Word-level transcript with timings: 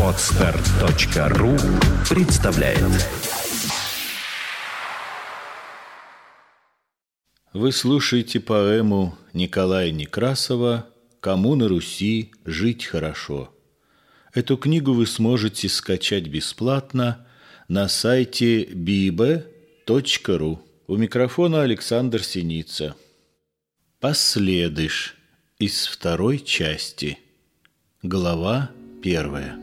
Отстар.ру 0.00 1.56
представляет 2.08 2.78
Вы 7.52 7.72
слушаете 7.72 8.38
поэму 8.38 9.18
Николая 9.32 9.90
Некрасова 9.90 10.86
«Кому 11.18 11.56
на 11.56 11.66
Руси 11.66 12.30
жить 12.44 12.84
хорошо». 12.84 13.52
Эту 14.32 14.56
книгу 14.56 14.92
вы 14.92 15.08
сможете 15.08 15.68
скачать 15.68 16.28
бесплатно 16.28 17.26
на 17.66 17.88
сайте 17.88 18.62
bibe.ru. 18.62 20.58
У 20.86 20.96
микрофона 20.96 21.62
Александр 21.62 22.22
Синица. 22.22 22.94
Последыш 23.98 25.16
из 25.58 25.86
второй 25.86 26.38
части. 26.38 27.18
Глава 28.04 28.68
первая. 29.00 29.56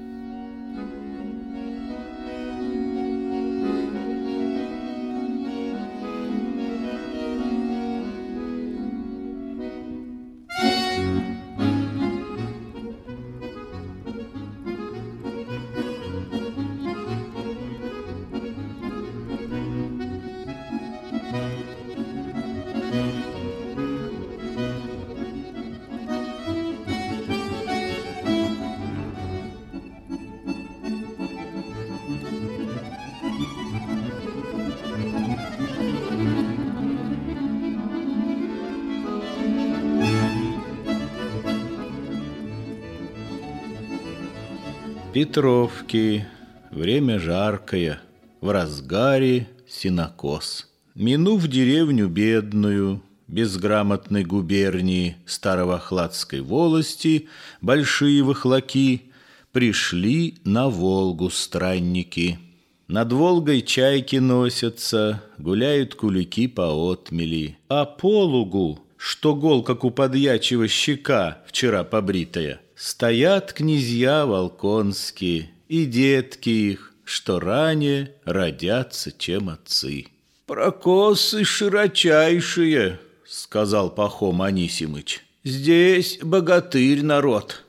Петровки. 45.19 46.25
Время 46.71 47.19
жаркое. 47.19 47.99
В 48.39 48.51
разгаре 48.51 49.49
синокос. 49.67 50.69
Минув 50.95 51.45
деревню 51.49 52.07
бедную, 52.07 53.01
безграмотной 53.27 54.23
губернии 54.23 55.17
Старовохладской 55.25 56.39
волости, 56.39 57.27
большие 57.59 58.23
вахлаки, 58.23 59.11
пришли 59.51 60.35
на 60.45 60.69
Волгу 60.69 61.29
странники. 61.29 62.39
Над 62.87 63.11
Волгой 63.11 63.61
чайки 63.61 64.15
носятся, 64.15 65.21
гуляют 65.37 65.95
кулики 65.95 66.47
по 66.47 66.71
отмели. 66.93 67.57
А 67.67 67.83
по 67.83 68.23
лугу, 68.23 68.79
что 68.95 69.35
гол, 69.35 69.63
как 69.63 69.83
у 69.83 69.91
подьячего 69.91 70.69
щека, 70.69 71.39
вчера 71.45 71.83
побритая, 71.83 72.61
Стоят 72.81 73.51
князья 73.51 74.25
волконские 74.25 75.49
и 75.67 75.83
детки 75.83 76.49
их, 76.49 76.93
Что 77.03 77.41
ранее 77.41 78.13
родятся, 78.23 79.11
чем 79.11 79.49
отцы. 79.49 80.05
«Прокосы 80.45 81.43
широчайшие»,— 81.43 83.01
сказал 83.27 83.89
Пахом 83.89 84.41
Анисимыч. 84.41 85.25
«Здесь 85.43 86.19
богатырь 86.21 87.03
народ». 87.03 87.65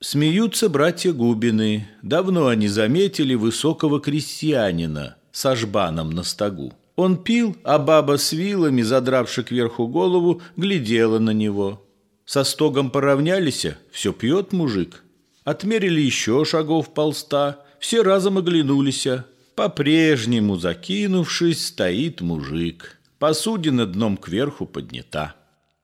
Смеются 0.00 0.70
братья 0.70 1.12
Губины. 1.12 1.86
Давно 2.00 2.46
они 2.46 2.68
заметили 2.68 3.34
высокого 3.34 4.00
крестьянина 4.00 5.16
с 5.30 5.44
ажбаном 5.44 6.08
на 6.08 6.22
стогу. 6.22 6.72
Он 6.96 7.22
пил, 7.22 7.54
а 7.64 7.78
баба 7.78 8.16
с 8.16 8.32
вилами, 8.32 8.80
задравши 8.80 9.42
кверху 9.42 9.88
голову, 9.88 10.40
глядела 10.56 11.18
на 11.18 11.32
него. 11.32 11.83
Со 12.24 12.44
стогом 12.44 12.90
поравнялись, 12.90 13.66
все 13.90 14.12
пьет 14.12 14.52
мужик. 14.52 15.02
Отмерили 15.44 16.00
еще 16.00 16.44
шагов 16.44 16.94
полста, 16.94 17.64
все 17.78 18.02
разом 18.02 18.38
оглянулись. 18.38 19.06
По-прежнему, 19.54 20.56
закинувшись, 20.56 21.66
стоит 21.66 22.20
мужик. 22.22 22.98
Посудина 23.18 23.86
дном 23.86 24.16
кверху 24.16 24.66
поднята. 24.66 25.34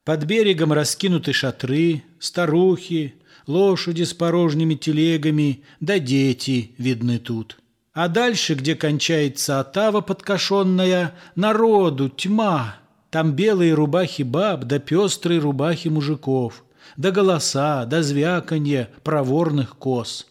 Под 0.05 0.25
берегом 0.25 0.73
раскинуты 0.73 1.33
шатры, 1.33 2.03
старухи, 2.19 3.15
лошади 3.47 4.03
с 4.03 4.15
порожними 4.15 4.75
телегами, 4.75 5.63
да 5.79 5.99
дети 5.99 6.73
видны 6.79 7.19
тут. 7.19 7.59
А 7.93 8.09
дальше, 8.09 8.55
где 8.55 8.75
кончается 8.75 9.61
отава 9.61 10.01
подкошенная, 10.01 11.15
народу 11.35 12.09
тьма, 12.09 12.77
там 13.11 13.33
белые 13.33 13.75
рубахи 13.75 14.23
баб, 14.23 14.65
да 14.65 14.79
пестрые 14.79 15.41
рубахи 15.41 15.89
мужиков, 15.89 16.65
да 16.97 17.11
голоса, 17.11 17.85
да 17.85 18.03
звяканье 18.03 18.89
проворных 19.03 19.77
коз. 19.77 20.27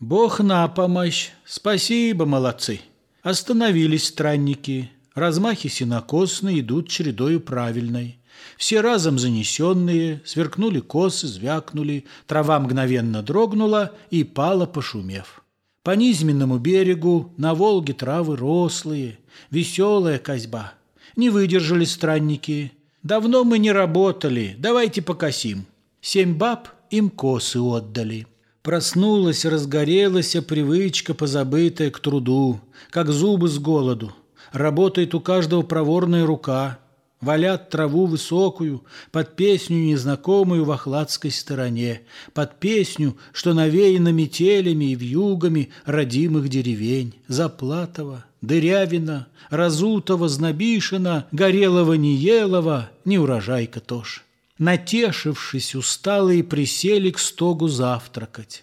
Бог 0.00 0.40
на 0.40 0.66
помощь, 0.68 1.30
спасибо, 1.44 2.26
молодцы. 2.26 2.80
Остановились 3.22 4.06
странники, 4.06 4.90
размахи 5.14 5.68
синокосные 5.68 6.60
идут 6.60 6.88
чередою 6.88 7.40
правильной. 7.40 8.18
Все 8.58 8.80
разом 8.80 9.18
занесенные, 9.18 10.20
сверкнули 10.24 10.80
косы, 10.80 11.26
звякнули, 11.26 12.04
трава 12.26 12.58
мгновенно 12.60 13.22
дрогнула 13.22 13.92
и 14.10 14.24
пала, 14.24 14.66
пошумев. 14.66 15.42
По 15.82 15.92
низменному 15.92 16.58
берегу 16.58 17.32
на 17.36 17.54
Волге 17.54 17.94
травы 17.94 18.36
рослые, 18.36 19.18
веселая 19.50 20.18
козьба— 20.18 20.72
не 21.16 21.30
выдержали 21.30 21.84
странники. 21.84 22.72
Давно 23.02 23.44
мы 23.44 23.58
не 23.58 23.72
работали, 23.72 24.54
давайте 24.58 25.02
покосим. 25.02 25.66
Семь 26.00 26.34
баб 26.34 26.68
им 26.90 27.10
косы 27.10 27.58
отдали. 27.58 28.26
Проснулась, 28.62 29.44
разгорелась 29.44 30.36
привычка, 30.46 31.14
позабытая 31.14 31.90
к 31.90 32.00
труду, 32.00 32.60
как 32.90 33.10
зубы 33.10 33.48
с 33.48 33.58
голоду. 33.58 34.14
Работает 34.52 35.14
у 35.14 35.20
каждого 35.20 35.62
проворная 35.62 36.26
рука. 36.26 36.78
Валят 37.26 37.70
траву 37.70 38.06
высокую 38.06 38.84
под 39.10 39.34
песню 39.34 39.78
незнакомую 39.78 40.64
в 40.64 40.70
охладской 40.70 41.32
стороне, 41.32 42.02
под 42.34 42.60
песню, 42.60 43.16
что 43.32 43.52
навеяна 43.52 44.12
метелями 44.12 44.92
и 44.92 44.94
вьюгами 44.94 45.70
родимых 45.86 46.48
деревень, 46.48 47.14
Заплатова, 47.26 48.24
Дырявина, 48.42 49.26
Разутова, 49.50 50.28
Знобишина, 50.28 51.26
Горелого, 51.32 51.94
Неелова, 51.94 52.90
неурожайка 53.04 53.80
тоже. 53.80 54.20
Натешившись, 54.58 55.74
усталые 55.74 56.44
присели 56.44 57.10
к 57.10 57.18
стогу 57.18 57.66
завтракать. 57.66 58.62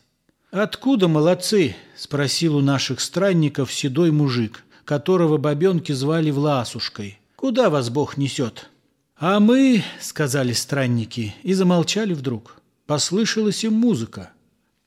«Откуда 0.51 1.09
молодцы?»– 1.09 1.75
спросил 1.97 2.55
у 2.55 2.61
наших 2.61 3.01
странников 3.01 3.73
седой 3.73 4.11
мужик, 4.11 4.63
которого 4.85 5.35
бабенки 5.35 5.91
звали 5.91 6.31
Власушкой. 6.31 7.19
«Куда 7.43 7.69
вас 7.69 7.89
Бог 7.89 8.15
несет?» 8.15 8.69
«А 9.17 9.41
мы»,– 9.41 9.83
сказали 9.99 10.53
странники, 10.53 11.35
и 11.43 11.53
замолчали 11.53 12.13
вдруг. 12.13 12.61
Послышалась 12.85 13.65
им 13.65 13.73
музыка. 13.73 14.31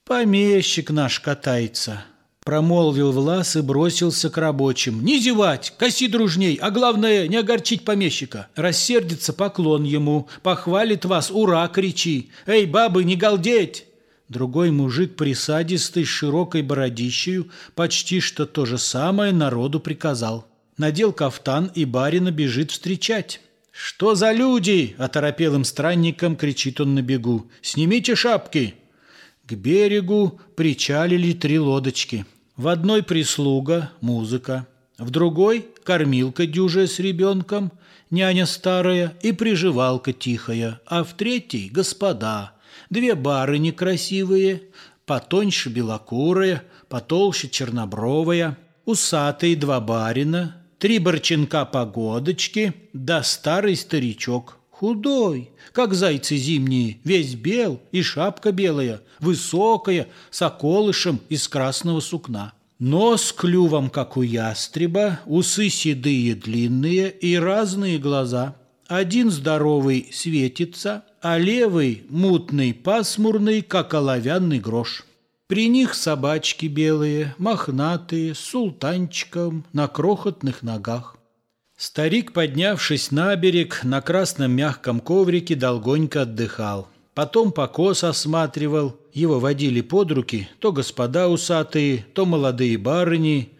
«Помещик 0.06 0.88
наш 0.88 1.20
катается», 1.20 2.04
Промолвил 2.42 3.12
Влас 3.12 3.56
и 3.56 3.60
бросился 3.60 4.30
к 4.30 4.38
рабочим. 4.38 5.04
«Не 5.04 5.18
зевать! 5.18 5.74
Коси 5.76 6.08
дружней! 6.08 6.54
А 6.54 6.70
главное, 6.70 7.28
не 7.28 7.36
огорчить 7.36 7.84
помещика! 7.84 8.48
Рассердится 8.54 9.34
поклон 9.34 9.84
ему, 9.84 10.26
похвалит 10.42 11.04
вас, 11.04 11.30
ура, 11.30 11.68
кричи! 11.68 12.30
Эй, 12.46 12.64
бабы, 12.64 13.04
не 13.04 13.16
галдеть!» 13.16 13.84
Другой 14.30 14.70
мужик 14.70 15.14
присадистый 15.16 16.06
с 16.06 16.08
широкой 16.08 16.62
бородищею 16.62 17.50
почти 17.74 18.20
что 18.20 18.46
то 18.46 18.64
же 18.64 18.78
самое 18.78 19.34
народу 19.34 19.78
приказал. 19.78 20.46
Надел 20.78 21.12
кафтан 21.12 21.70
и 21.74 21.84
барина 21.84 22.30
бежит 22.30 22.70
встречать. 22.70 23.40
«Что 23.70 24.14
за 24.14 24.32
люди?»– 24.32 24.94
оторопелым 24.98 25.64
странником 25.64 26.36
кричит 26.36 26.80
он 26.80 26.94
на 26.94 27.02
бегу. 27.02 27.50
«Снимите 27.62 28.14
шапки!» 28.14 28.74
К 29.46 29.52
берегу 29.52 30.40
причалили 30.56 31.32
три 31.32 31.58
лодочки– 31.58 32.24
в 32.56 32.68
одной 32.68 33.02
прислуга, 33.02 33.92
музыка, 34.00 34.66
в 34.96 35.10
другой 35.10 35.66
кормилка 35.84 36.46
дюжая 36.46 36.86
с 36.86 36.98
ребенком, 36.98 37.70
няня 38.10 38.46
старая 38.46 39.14
и 39.20 39.32
приживалка 39.32 40.14
тихая, 40.14 40.80
а 40.86 41.04
в 41.04 41.12
третьей 41.12 41.68
господа, 41.68 42.52
две 42.88 43.14
бары 43.14 43.58
некрасивые, 43.58 44.62
потоньше 45.04 45.68
белокурая, 45.68 46.62
потолще 46.88 47.50
чернобровая, 47.50 48.56
усатые 48.86 49.54
два 49.54 49.78
барина, 49.80 50.56
три 50.78 50.98
борченка 50.98 51.64
погодочки, 51.64 52.74
да 52.92 53.22
старый 53.22 53.76
старичок, 53.76 54.58
Худой, 54.78 55.50
как 55.72 55.94
зайцы 55.94 56.36
зимние, 56.36 56.98
весь 57.02 57.34
бел, 57.34 57.80
и 57.92 58.02
шапка 58.02 58.52
белая, 58.52 59.00
высокая, 59.20 60.08
с 60.30 60.42
околышем 60.42 61.18
из 61.30 61.48
красного 61.48 62.00
сукна. 62.00 62.52
Нос 62.78 63.32
клювом, 63.32 63.88
как 63.88 64.18
у 64.18 64.22
ястреба, 64.22 65.20
усы 65.24 65.70
седые 65.70 66.34
длинные 66.34 67.10
и 67.10 67.36
разные 67.36 67.96
глаза. 67.96 68.54
Один 68.86 69.30
здоровый 69.30 70.10
светится, 70.12 71.04
а 71.22 71.38
левый 71.38 72.04
мутный, 72.10 72.74
пасмурный, 72.74 73.62
как 73.62 73.94
оловянный 73.94 74.60
грош. 74.60 75.05
При 75.48 75.68
них 75.68 75.94
собачки 75.94 76.66
белые, 76.66 77.36
мохнатые, 77.38 78.34
с 78.34 78.40
султанчиком 78.40 79.64
на 79.72 79.86
крохотных 79.86 80.64
ногах. 80.64 81.16
Старик, 81.76 82.32
поднявшись 82.32 83.12
на 83.12 83.36
берег, 83.36 83.84
на 83.84 84.00
красном 84.00 84.50
мягком 84.50 84.98
коврике 84.98 85.54
долгонько 85.54 86.22
отдыхал. 86.22 86.88
Потом 87.14 87.52
покос 87.52 88.02
осматривал, 88.02 88.96
его 89.12 89.38
водили 89.38 89.82
под 89.82 90.10
руки 90.10 90.48
то 90.58 90.72
господа 90.72 91.28
усатые, 91.28 92.04
то 92.12 92.26
молодые 92.26 92.76
барыни. 92.76 93.52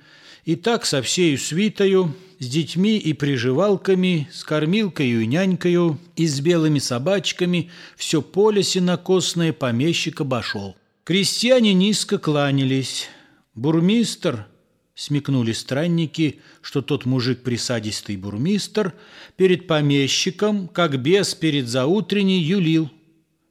И 0.45 0.57
так 0.57 0.87
со 0.87 1.03
всею 1.03 1.39
свитою, 1.39 2.17
с 2.41 2.49
детьми 2.49 2.99
и 2.99 3.13
приживалками, 3.13 4.29
с 4.33 4.43
кормилкою 4.43 5.21
и 5.21 5.27
нянькою, 5.27 6.01
и 6.17 6.27
с 6.27 6.41
белыми 6.41 6.81
собачками, 6.81 7.71
все 7.97 8.23
поле 8.23 8.65
сенокосное 8.65 9.53
помещик 9.53 10.21
обошел. 10.21 10.75
Крестьяне 11.07 11.73
низко 11.73 12.19
кланялись. 12.19 13.09
Бурмистр 13.55 14.49
смекнули 14.97 15.53
странники, 15.53 16.41
что 16.63 16.83
тот 16.83 17.05
мужик 17.05 17.45
присадистый 17.45 18.17
бурмистр 18.17 18.93
перед 19.37 19.69
помещиком, 19.69 20.67
как 20.67 21.01
бес 21.01 21.37
перед 21.37 21.69
заутренней, 21.69 22.41
юлил. 22.41 22.91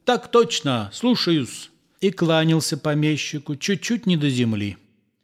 «Так 0.04 0.32
точно, 0.32 0.92
слушаюсь!» 0.94 1.72
и 2.02 2.12
кланялся 2.12 2.78
помещику 2.78 3.56
чуть-чуть 3.56 4.06
не 4.06 4.18
до 4.18 4.30
земли. 4.30 4.76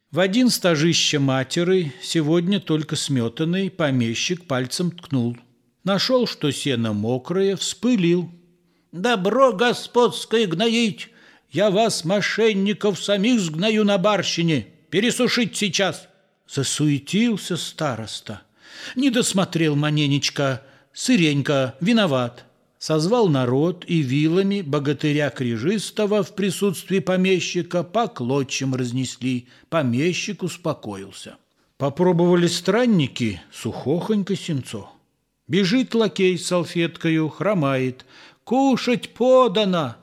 В 0.09 0.21
один 0.21 0.49
стажище 0.49 1.19
матеры, 1.19 1.91
сегодня 2.01 2.61
только 2.61 2.95
сметанный, 2.95 3.69
помещик 3.69 4.45
пальцем 4.45 4.91
ткнул. 4.91 5.35
Нашел, 5.83 6.25
что 6.27 6.49
сено 6.51 6.93
мокрое, 6.93 7.57
вспылил. 7.57 8.31
«Добро 8.93 9.51
господское 9.51 10.47
гноить! 10.47 11.10
Я 11.51 11.69
вас, 11.69 12.05
мошенников, 12.05 13.03
самих 13.03 13.41
сгною 13.41 13.83
на 13.83 13.97
барщине! 13.97 14.67
Пересушить 14.89 15.55
сейчас!» 15.57 16.07
Засуетился 16.47 17.57
староста. 17.57 18.41
Не 18.95 19.09
досмотрел 19.09 19.75
Маненечка. 19.75 20.63
Сыренька, 20.93 21.75
виноват. 21.79 22.45
Созвал 22.77 23.29
народ 23.29 23.85
и 23.87 24.01
вилами 24.01 24.61
богатыря 24.61 25.29
Крижистого 25.29 26.23
в 26.23 26.35
присутствии 26.35 26.99
помещика 26.99 27.83
по 27.83 28.07
клочьям 28.07 28.73
разнесли. 28.75 29.47
Помещик 29.69 30.43
успокоился. 30.43 31.37
Попробовали 31.77 32.47
странники 32.47 33.41
сухохонько 33.53 34.35
сенцо. 34.35 34.91
Бежит 35.47 35.95
лакей 35.95 36.37
с 36.37 36.47
салфеткою, 36.47 37.29
хромает. 37.29 38.05
«Кушать 38.43 39.13
подано!» 39.13 40.00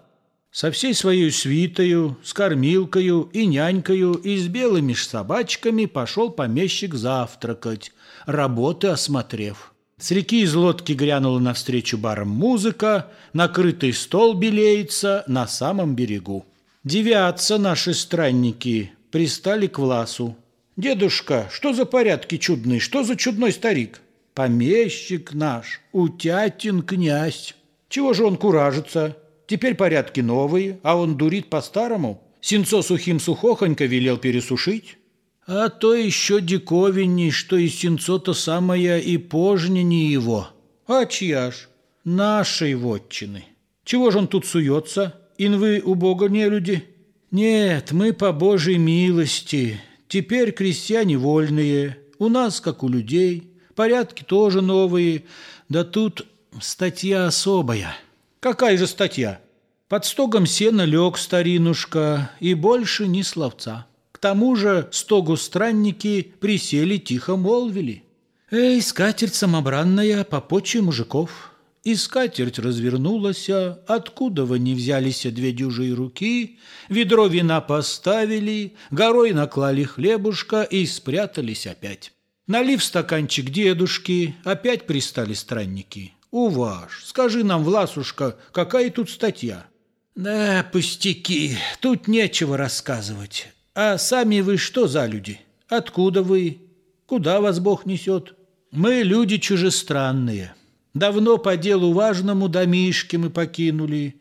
Со 0.58 0.72
всей 0.72 0.92
своей 0.92 1.30
свитою, 1.30 2.16
с 2.24 2.32
кормилкою 2.32 3.30
и 3.32 3.46
нянькою 3.46 4.14
и 4.14 4.36
с 4.36 4.48
белыми 4.48 4.92
ж 4.92 5.06
собачками 5.06 5.84
пошел 5.84 6.30
помещик 6.30 6.94
завтракать, 6.94 7.92
работы 8.26 8.88
осмотрев. 8.88 9.72
С 10.00 10.10
реки 10.10 10.42
из 10.42 10.56
лодки 10.56 10.94
грянула 10.94 11.38
навстречу 11.38 11.96
барам 11.96 12.30
музыка, 12.30 13.06
накрытый 13.32 13.92
стол 13.92 14.34
белеется 14.34 15.22
на 15.28 15.46
самом 15.46 15.94
берегу. 15.94 16.44
Девятся 16.82 17.56
наши 17.56 17.94
странники, 17.94 18.90
пристали 19.12 19.68
к 19.68 19.78
Власу. 19.78 20.36
«Дедушка, 20.76 21.48
что 21.52 21.72
за 21.72 21.84
порядки 21.84 22.36
чудные, 22.36 22.80
что 22.80 23.04
за 23.04 23.14
чудной 23.14 23.52
старик?» 23.52 24.00
«Помещик 24.34 25.34
наш, 25.34 25.80
утятин 25.92 26.82
князь. 26.82 27.54
Чего 27.88 28.12
же 28.12 28.24
он 28.24 28.36
куражится?» 28.36 29.16
Теперь 29.48 29.74
порядки 29.74 30.20
новые, 30.20 30.78
а 30.82 30.96
он 30.96 31.16
дурит 31.16 31.48
по-старому. 31.48 32.22
Сенцо 32.42 32.82
сухим 32.82 33.18
сухохонько 33.18 33.86
велел 33.86 34.18
пересушить. 34.18 34.98
А 35.46 35.70
то 35.70 35.94
еще 35.94 36.42
диковинней, 36.42 37.30
что 37.30 37.56
и 37.56 37.68
сенцо-то 37.68 38.34
самое 38.34 39.02
и 39.02 39.16
пожнени 39.16 40.04
его. 40.04 40.50
А 40.86 41.06
чья 41.06 41.50
ж? 41.50 41.68
Нашей 42.04 42.74
вотчины. 42.74 43.46
Чего 43.84 44.10
же 44.10 44.18
он 44.18 44.28
тут 44.28 44.44
суется? 44.44 45.18
Инвы 45.38 45.80
у 45.82 45.94
Бога 45.94 46.28
не 46.28 46.46
люди? 46.46 46.84
Нет, 47.30 47.92
мы 47.92 48.12
по 48.12 48.32
Божьей 48.32 48.76
милости. 48.76 49.80
Теперь 50.08 50.52
крестьяне 50.52 51.16
вольные. 51.16 51.96
У 52.18 52.28
нас, 52.28 52.60
как 52.60 52.82
у 52.82 52.88
людей. 52.88 53.54
Порядки 53.74 54.24
тоже 54.24 54.60
новые. 54.60 55.24
Да 55.70 55.84
тут 55.84 56.26
статья 56.60 57.26
особая. 57.26 57.96
Какая 58.40 58.76
же 58.78 58.86
статья? 58.86 59.40
Под 59.88 60.04
стогом 60.04 60.46
сена 60.46 60.82
лег 60.82 61.18
старинушка, 61.18 62.30
и 62.38 62.54
больше 62.54 63.08
ни 63.08 63.22
словца. 63.22 63.86
К 64.12 64.18
тому 64.18 64.54
же 64.54 64.88
стогу 64.92 65.36
странники 65.36 66.34
присели, 66.40 66.98
тихо 66.98 67.36
молвили. 67.36 68.04
«Эй, 68.50 68.80
скатерть 68.80 69.34
самобранная, 69.34 70.24
попочи 70.24 70.78
мужиков!» 70.78 71.52
И 71.84 71.94
скатерть 71.94 72.58
развернулась, 72.58 73.48
откуда 73.48 74.44
вы 74.44 74.58
не 74.58 74.74
взялись 74.74 75.22
две 75.22 75.52
дюжие 75.52 75.94
руки, 75.94 76.58
ведро 76.88 77.26
вина 77.28 77.60
поставили, 77.60 78.74
горой 78.90 79.32
наклали 79.32 79.84
хлебушка 79.84 80.62
и 80.62 80.84
спрятались 80.86 81.66
опять. 81.66 82.12
Налив 82.46 82.84
стаканчик 82.84 83.50
дедушки, 83.50 84.34
опять 84.44 84.86
пристали 84.86 85.34
странники. 85.34 86.14
«Уваж, 86.30 87.04
скажи 87.04 87.42
нам, 87.42 87.64
Власушка, 87.64 88.36
какая 88.52 88.90
тут 88.90 89.08
статья?» 89.10 89.66
«Да, 90.14 90.68
пустяки, 90.72 91.56
тут 91.80 92.06
нечего 92.06 92.56
рассказывать. 92.56 93.48
А 93.74 93.96
сами 93.98 94.40
вы 94.40 94.56
что 94.56 94.88
за 94.88 95.06
люди? 95.06 95.40
Откуда 95.68 96.22
вы? 96.22 96.58
Куда 97.06 97.40
вас 97.40 97.60
Бог 97.60 97.86
несет? 97.86 98.34
Мы 98.72 99.02
люди 99.02 99.38
чужестранные. 99.38 100.54
Давно 100.92 101.38
по 101.38 101.56
делу 101.56 101.92
важному 101.92 102.48
домишки 102.48 103.16
мы 103.16 103.30
покинули. 103.30 104.20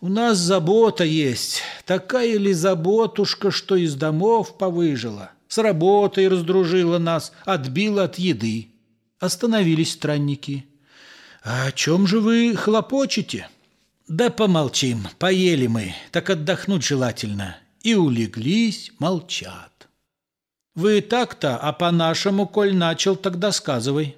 У 0.00 0.08
нас 0.08 0.36
забота 0.36 1.04
есть, 1.04 1.62
такая 1.86 2.36
ли 2.36 2.52
заботушка, 2.52 3.50
что 3.50 3.74
из 3.74 3.94
домов 3.94 4.58
повыжила, 4.58 5.30
с 5.48 5.58
работой 5.58 6.28
раздружила 6.28 6.98
нас, 6.98 7.32
отбила 7.44 8.04
от 8.04 8.18
еды». 8.18 8.68
Остановились 9.18 9.92
странники. 9.92 10.66
«А 11.44 11.66
о 11.66 11.72
чем 11.72 12.06
же 12.06 12.20
вы 12.20 12.56
хлопочете?» 12.56 13.48
«Да 14.08 14.30
помолчим, 14.30 15.06
поели 15.18 15.66
мы, 15.66 15.94
так 16.10 16.30
отдохнуть 16.30 16.84
желательно». 16.84 17.56
И 17.82 17.94
улеглись, 17.94 18.92
молчат. 18.98 19.88
«Вы 20.74 21.02
так-то, 21.02 21.58
а 21.58 21.74
по-нашему, 21.74 22.46
коль 22.46 22.74
начал, 22.74 23.14
тогда 23.14 23.52
сказывай». 23.52 24.16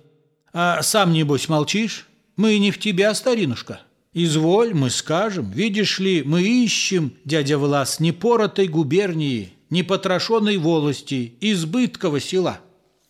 «А 0.53 0.81
сам, 0.83 1.13
небось, 1.13 1.49
молчишь? 1.49 2.07
Мы 2.37 2.59
не 2.59 2.71
в 2.71 2.79
тебя, 2.79 3.13
старинушка». 3.13 3.81
«Изволь, 4.15 4.73
мы 4.73 4.89
скажем. 4.89 5.51
Видишь 5.51 5.99
ли, 5.99 6.23
мы 6.23 6.43
ищем, 6.43 7.13
дядя 7.25 7.59
Влас, 7.59 8.01
непоротой 8.01 8.69
губернии, 8.69 9.53
непотрошенной 9.69 10.59
волости, 10.59 11.35
избыткого 11.41 12.21
села». 12.21 12.61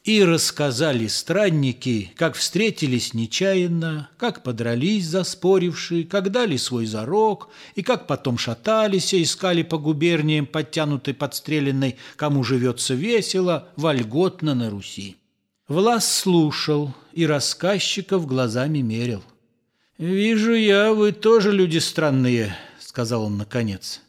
И 0.06 0.22
рассказали 0.22 1.08
странники, 1.08 2.12
как 2.14 2.36
встретились 2.36 3.12
нечаянно, 3.12 4.08
как 4.18 4.44
подрались 4.44 5.06
заспорившие, 5.06 6.04
как 6.04 6.30
дали 6.30 6.56
свой 6.58 6.86
зарок, 6.86 7.48
и 7.74 7.82
как 7.82 8.06
потом 8.06 8.38
шатались 8.38 9.12
и 9.12 9.24
искали 9.24 9.64
по 9.64 9.78
губерниям 9.78 10.46
подтянутой 10.46 11.12
подстреленной, 11.12 11.96
кому 12.14 12.44
живется 12.44 12.94
весело, 12.94 13.68
вольготно 13.74 14.54
на 14.54 14.70
Руси. 14.70 15.16
Влас 15.66 16.20
слушал 16.20 16.94
и 17.12 17.26
рассказчиков 17.26 18.28
глазами 18.28 18.82
мерил. 18.82 19.24
«Вижу 19.98 20.54
я, 20.54 20.92
вы 20.92 21.10
тоже 21.10 21.50
люди 21.50 21.78
странные»,— 21.78 22.56
сказал 22.78 23.24
он 23.24 23.38
наконец. 23.38 24.02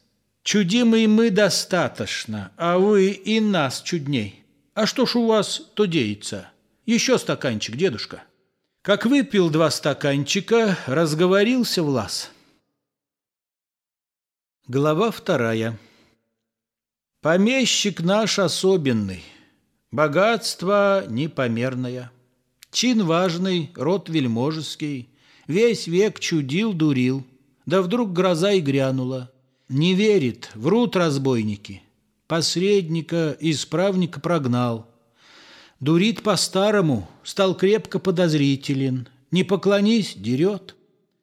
«Чудимые 0.44 1.08
мы 1.08 1.30
достаточно, 1.30 2.52
а 2.56 2.78
вы 2.78 3.08
и 3.08 3.40
нас 3.40 3.82
чудней». 3.82 4.44
А 4.78 4.86
что 4.86 5.06
ж 5.06 5.16
у 5.16 5.26
вас 5.26 5.60
то 5.74 5.86
деется? 5.86 6.52
Еще 6.86 7.18
стаканчик, 7.18 7.74
дедушка. 7.74 8.22
Как 8.82 9.06
выпил 9.06 9.50
два 9.50 9.72
стаканчика, 9.72 10.78
разговорился 10.86 11.82
Влас. 11.82 12.30
Глава 14.68 15.10
вторая. 15.10 15.76
Помещик 17.22 18.02
наш 18.02 18.38
особенный, 18.38 19.24
богатство 19.90 21.04
непомерное, 21.08 22.12
чин 22.70 23.04
важный, 23.04 23.72
род 23.74 24.08
вельможеский, 24.08 25.08
Весь 25.48 25.88
век 25.88 26.20
чудил, 26.20 26.72
дурил. 26.72 27.26
Да 27.66 27.82
вдруг 27.82 28.12
гроза 28.12 28.52
и 28.52 28.60
грянула. 28.60 29.32
Не 29.68 29.94
верит, 29.94 30.52
врут 30.54 30.94
разбойники. 30.94 31.82
Посредника, 32.28 33.34
исправника 33.40 34.20
прогнал. 34.20 34.86
Дурит 35.80 36.22
по-старому, 36.22 37.08
стал 37.24 37.56
крепко 37.56 37.98
подозрителен. 37.98 39.08
Не 39.30 39.44
поклонись, 39.44 40.14
дерет. 40.14 40.76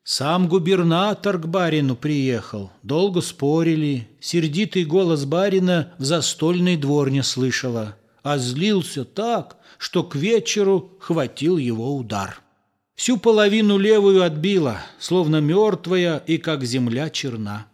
Сам 0.03 0.47
губернатор 0.47 1.37
к 1.37 1.45
барину 1.45 1.95
приехал. 1.95 2.71
Долго 2.81 3.21
спорили. 3.21 4.07
Сердитый 4.19 4.83
голос 4.83 5.25
барина 5.25 5.93
в 5.99 6.03
застольной 6.03 6.75
дворне 6.75 7.21
слышала. 7.21 7.95
А 8.23 8.39
злился 8.39 9.05
так, 9.05 9.57
что 9.77 10.03
к 10.03 10.15
вечеру 10.15 10.97
хватил 10.99 11.57
его 11.57 11.95
удар. 11.95 12.41
Всю 12.95 13.17
половину 13.17 13.77
левую 13.77 14.23
отбила, 14.23 14.77
словно 14.97 15.39
мертвая 15.39 16.17
и 16.25 16.39
как 16.39 16.63
земля 16.63 17.11
черна. 17.11 17.67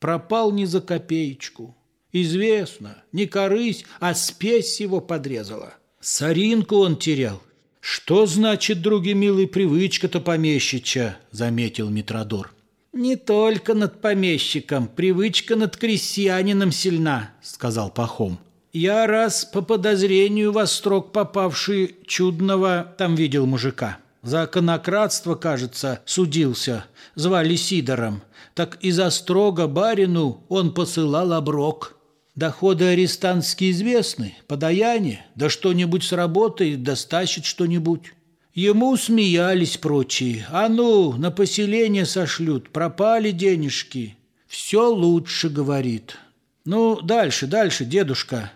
Пропал 0.00 0.52
не 0.52 0.66
за 0.66 0.82
копеечку. 0.82 1.74
Известно, 2.16 3.02
не 3.10 3.26
корысь, 3.26 3.84
а 3.98 4.14
спесь 4.14 4.80
его 4.80 5.00
подрезала. 5.00 5.74
Соринку 6.00 6.76
он 6.76 6.96
терял. 6.96 7.42
Что 7.80 8.24
значит, 8.26 8.80
други 8.82 9.14
милый, 9.14 9.48
привычка-то 9.48 10.20
помещича, 10.20 11.16
заметил 11.32 11.90
Митродор. 11.90 12.52
Не 12.92 13.16
только 13.16 13.74
над 13.74 14.00
помещиком, 14.00 14.86
привычка 14.86 15.56
над 15.56 15.76
крестьянином 15.76 16.70
сильна, 16.70 17.32
сказал 17.42 17.90
Пахом. 17.90 18.38
Я 18.72 19.08
раз 19.08 19.44
по 19.44 19.60
подозрению 19.60 20.52
во 20.52 20.68
строк 20.68 21.10
попавший 21.10 21.96
чудного 22.06 22.94
там 22.96 23.16
видел 23.16 23.46
мужика. 23.46 23.98
За 24.22 24.46
конократство, 24.46 25.34
кажется, 25.34 26.00
судился, 26.04 26.84
звали 27.16 27.56
Сидором. 27.56 28.22
Так 28.54 28.78
и 28.82 28.92
за 28.92 29.10
строго 29.10 29.66
барину 29.66 30.44
он 30.48 30.72
посылал 30.72 31.32
оброк. 31.32 31.96
Доходы 32.34 32.86
арестантские 32.86 33.70
известны, 33.70 34.34
подаяние, 34.48 35.24
да 35.36 35.48
что-нибудь 35.48 36.02
сработает, 36.02 36.82
да 36.82 36.96
стащит 36.96 37.44
что-нибудь. 37.44 38.12
Ему 38.54 38.96
смеялись 38.96 39.76
прочие. 39.76 40.46
А 40.50 40.68
ну, 40.68 41.12
на 41.12 41.30
поселение 41.30 42.06
сошлют, 42.06 42.70
пропали 42.70 43.30
денежки. 43.30 44.16
Все 44.48 44.88
лучше, 44.88 45.48
говорит. 45.48 46.16
Ну, 46.64 47.00
дальше, 47.00 47.46
дальше, 47.46 47.84
дедушка. 47.84 48.52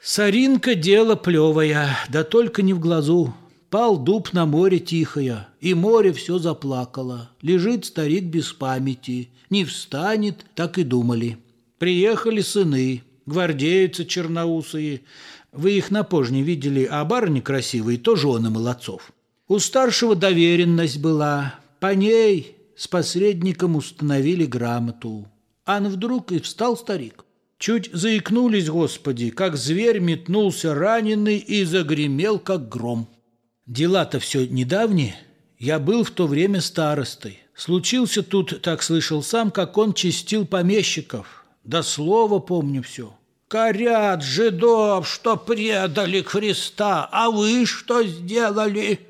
Саринка 0.00 0.74
дело 0.74 1.14
плевое, 1.14 1.88
да 2.08 2.24
только 2.24 2.62
не 2.62 2.72
в 2.72 2.80
глазу. 2.80 3.34
Пал 3.70 3.98
дуб 3.98 4.32
на 4.32 4.46
море 4.46 4.78
тихое, 4.78 5.48
и 5.60 5.74
море 5.74 6.12
все 6.12 6.38
заплакало. 6.38 7.30
Лежит 7.42 7.84
старик 7.84 8.24
без 8.24 8.52
памяти, 8.52 9.30
не 9.50 9.64
встанет, 9.64 10.44
так 10.54 10.78
и 10.78 10.84
думали. 10.84 11.38
Приехали 11.78 12.40
сыны, 12.40 13.02
гвардейцы 13.26 14.04
черноусые. 14.04 15.02
Вы 15.52 15.72
их 15.72 15.90
на 15.90 16.04
пожне 16.04 16.42
видели, 16.42 16.88
а 16.90 17.04
барыни 17.04 17.40
красивые, 17.40 17.98
то 17.98 18.16
жены 18.16 18.50
молодцов. 18.50 19.12
У 19.48 19.58
старшего 19.58 20.16
доверенность 20.16 20.98
была, 20.98 21.60
по 21.80 21.94
ней 21.94 22.56
с 22.76 22.88
посредником 22.88 23.76
установили 23.76 24.44
грамоту. 24.44 25.28
Ан 25.64 25.88
вдруг 25.88 26.32
и 26.32 26.40
встал 26.40 26.76
старик. 26.76 27.24
Чуть 27.58 27.90
заикнулись, 27.92 28.68
Господи, 28.68 29.30
как 29.30 29.56
зверь 29.56 29.98
метнулся 30.00 30.74
раненый 30.74 31.38
и 31.38 31.64
загремел, 31.64 32.38
как 32.38 32.68
гром. 32.68 33.08
Дела-то 33.66 34.20
все 34.20 34.46
недавние. 34.46 35.16
Я 35.58 35.78
был 35.78 36.04
в 36.04 36.10
то 36.10 36.26
время 36.26 36.60
старостой. 36.60 37.40
Случился 37.54 38.22
тут, 38.22 38.60
так 38.60 38.82
слышал 38.82 39.22
сам, 39.22 39.50
как 39.50 39.78
он 39.78 39.94
чистил 39.94 40.46
помещиков. 40.46 41.45
Да 41.66 41.82
слово 41.82 42.38
помню 42.38 42.80
все. 42.84 43.12
Корят 43.48 44.22
жидов, 44.22 45.08
что 45.08 45.36
предали 45.36 46.22
Христа, 46.22 47.08
а 47.10 47.28
вы 47.30 47.66
что 47.66 48.04
сделали? 48.04 49.00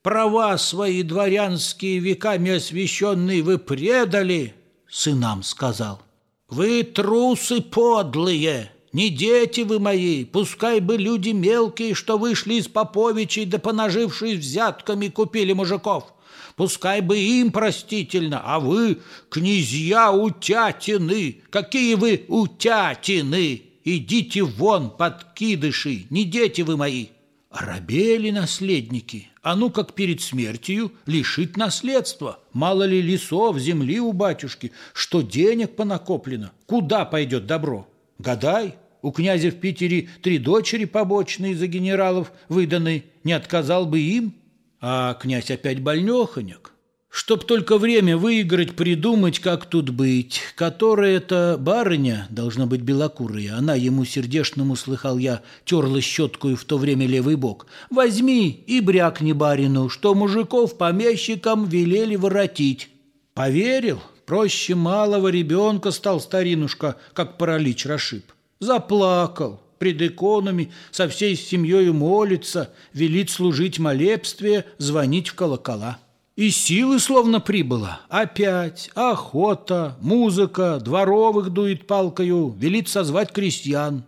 Права 0.00 0.56
свои 0.56 1.02
дворянские 1.02 1.98
веками 1.98 2.52
освященные 2.52 3.42
вы 3.42 3.58
предали, 3.58 4.54
сынам 4.88 5.42
сказал. 5.42 6.00
Вы 6.48 6.84
трусы 6.84 7.60
подлые, 7.60 8.72
не 8.92 9.08
дети 9.08 9.60
вы 9.60 9.78
мои, 9.78 10.24
пускай 10.24 10.80
бы 10.80 10.96
люди 10.96 11.30
мелкие, 11.30 11.94
что 11.94 12.18
вышли 12.18 12.54
из 12.54 12.66
поповичей, 12.66 13.44
да 13.44 13.58
понажившись 13.58 14.38
взятками, 14.38 15.08
купили 15.08 15.52
мужиков. 15.52 16.12
Пускай 16.56 17.00
бы 17.00 17.18
им 17.18 17.52
простительно, 17.52 18.42
а 18.44 18.58
вы, 18.58 18.98
князья 19.28 20.12
утятины, 20.12 21.42
какие 21.50 21.94
вы 21.94 22.24
утятины! 22.28 23.62
Идите 23.82 24.42
вон, 24.42 24.90
подкидыши, 24.90 26.06
не 26.10 26.24
дети 26.24 26.60
вы 26.60 26.76
мои!» 26.76 27.06
Оробели 27.50 28.30
наследники, 28.30 29.28
а 29.42 29.56
ну 29.56 29.70
как 29.70 29.94
перед 29.94 30.20
смертью 30.20 30.92
лишить 31.06 31.56
наследства. 31.56 32.38
Мало 32.52 32.84
ли 32.84 33.00
лесов, 33.02 33.58
земли 33.58 33.98
у 33.98 34.12
батюшки, 34.12 34.70
что 34.92 35.22
денег 35.22 35.74
понакоплено, 35.74 36.52
куда 36.66 37.04
пойдет 37.04 37.46
добро? 37.46 37.89
Гадай, 38.20 38.74
у 39.00 39.12
князя 39.12 39.50
в 39.50 39.54
Питере 39.54 40.08
три 40.22 40.36
дочери 40.36 40.84
побочные 40.84 41.56
за 41.56 41.66
генералов 41.66 42.32
выданы, 42.50 43.04
не 43.24 43.32
отказал 43.32 43.86
бы 43.86 44.00
им? 44.00 44.34
А 44.78 45.14
князь 45.14 45.50
опять 45.50 45.80
больнехонек. 45.80 46.74
Чтоб 47.08 47.44
только 47.44 47.78
время 47.78 48.18
выиграть, 48.18 48.76
придумать, 48.76 49.38
как 49.40 49.64
тут 49.64 49.88
быть. 49.88 50.42
Которая 50.54 51.16
это 51.16 51.56
барыня, 51.58 52.26
должна 52.28 52.66
быть 52.66 52.82
белокурая, 52.82 53.56
она 53.56 53.74
ему 53.74 54.04
сердешному, 54.04 54.76
слыхал 54.76 55.16
я, 55.16 55.40
терла 55.64 56.02
щеткою 56.02 56.56
в 56.56 56.64
то 56.64 56.76
время 56.76 57.06
левый 57.06 57.36
бок. 57.36 57.68
Возьми 57.88 58.50
и 58.50 58.80
брякни 58.82 59.32
барину, 59.32 59.88
что 59.88 60.14
мужиков 60.14 60.76
помещикам 60.76 61.66
велели 61.66 62.16
воротить. 62.16 62.90
Поверил? 63.32 64.00
Проще 64.30 64.76
малого 64.76 65.26
ребенка 65.26 65.90
стал 65.90 66.20
старинушка, 66.20 66.94
как 67.14 67.36
паралич 67.36 67.84
расшиб. 67.84 68.22
Заплакал, 68.60 69.60
пред 69.80 70.00
иконами, 70.00 70.70
со 70.92 71.08
всей 71.08 71.34
семьей 71.34 71.90
молится, 71.90 72.72
велит 72.92 73.30
служить 73.30 73.80
молебствие, 73.80 74.66
звонить 74.78 75.30
в 75.30 75.34
колокола. 75.34 75.98
И 76.36 76.50
силы 76.50 77.00
словно 77.00 77.40
прибыло. 77.40 78.02
Опять 78.08 78.92
охота, 78.94 79.96
музыка, 80.00 80.78
дворовых 80.80 81.50
дует 81.50 81.88
палкою, 81.88 82.54
велит 82.56 82.88
созвать 82.88 83.32
крестьян. 83.32 84.04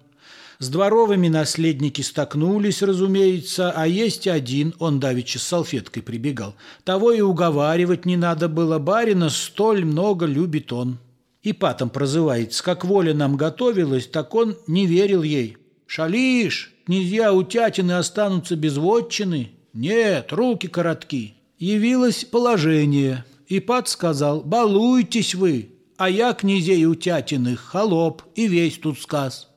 С 0.62 0.68
дворовыми 0.68 1.26
наследники 1.26 2.02
столкнулись, 2.02 2.82
разумеется, 2.82 3.72
а 3.72 3.88
есть 3.88 4.28
один, 4.28 4.76
он 4.78 5.00
давеча 5.00 5.40
с 5.40 5.42
салфеткой 5.42 6.04
прибегал. 6.04 6.54
Того 6.84 7.10
и 7.10 7.20
уговаривать 7.20 8.06
не 8.06 8.16
надо 8.16 8.48
было, 8.48 8.78
барина 8.78 9.28
столь 9.28 9.84
много 9.84 10.24
любит 10.24 10.72
он. 10.72 10.98
И 11.42 11.52
патом 11.52 11.90
прозывается, 11.90 12.62
как 12.62 12.84
воля 12.84 13.12
нам 13.12 13.36
готовилась, 13.36 14.06
так 14.06 14.36
он 14.36 14.56
не 14.68 14.86
верил 14.86 15.24
ей. 15.24 15.56
«Шалишь, 15.88 16.72
князья 16.86 17.34
утятины 17.34 17.98
останутся 17.98 18.54
без 18.54 18.76
вотчины?» 18.76 19.50
«Нет, 19.72 20.30
руки 20.30 20.68
коротки» 20.68 21.34
явилось 21.58 22.24
положение, 22.24 23.24
и 23.48 23.58
пад 23.58 23.88
сказал, 23.88 24.42
«Балуйтесь 24.42 25.34
вы, 25.34 25.70
а 25.96 26.08
я 26.08 26.32
князей 26.34 26.86
утятиных, 26.86 27.58
холоп, 27.58 28.22
и 28.36 28.46
весь 28.46 28.78
тут 28.78 29.00
сказ». 29.00 29.51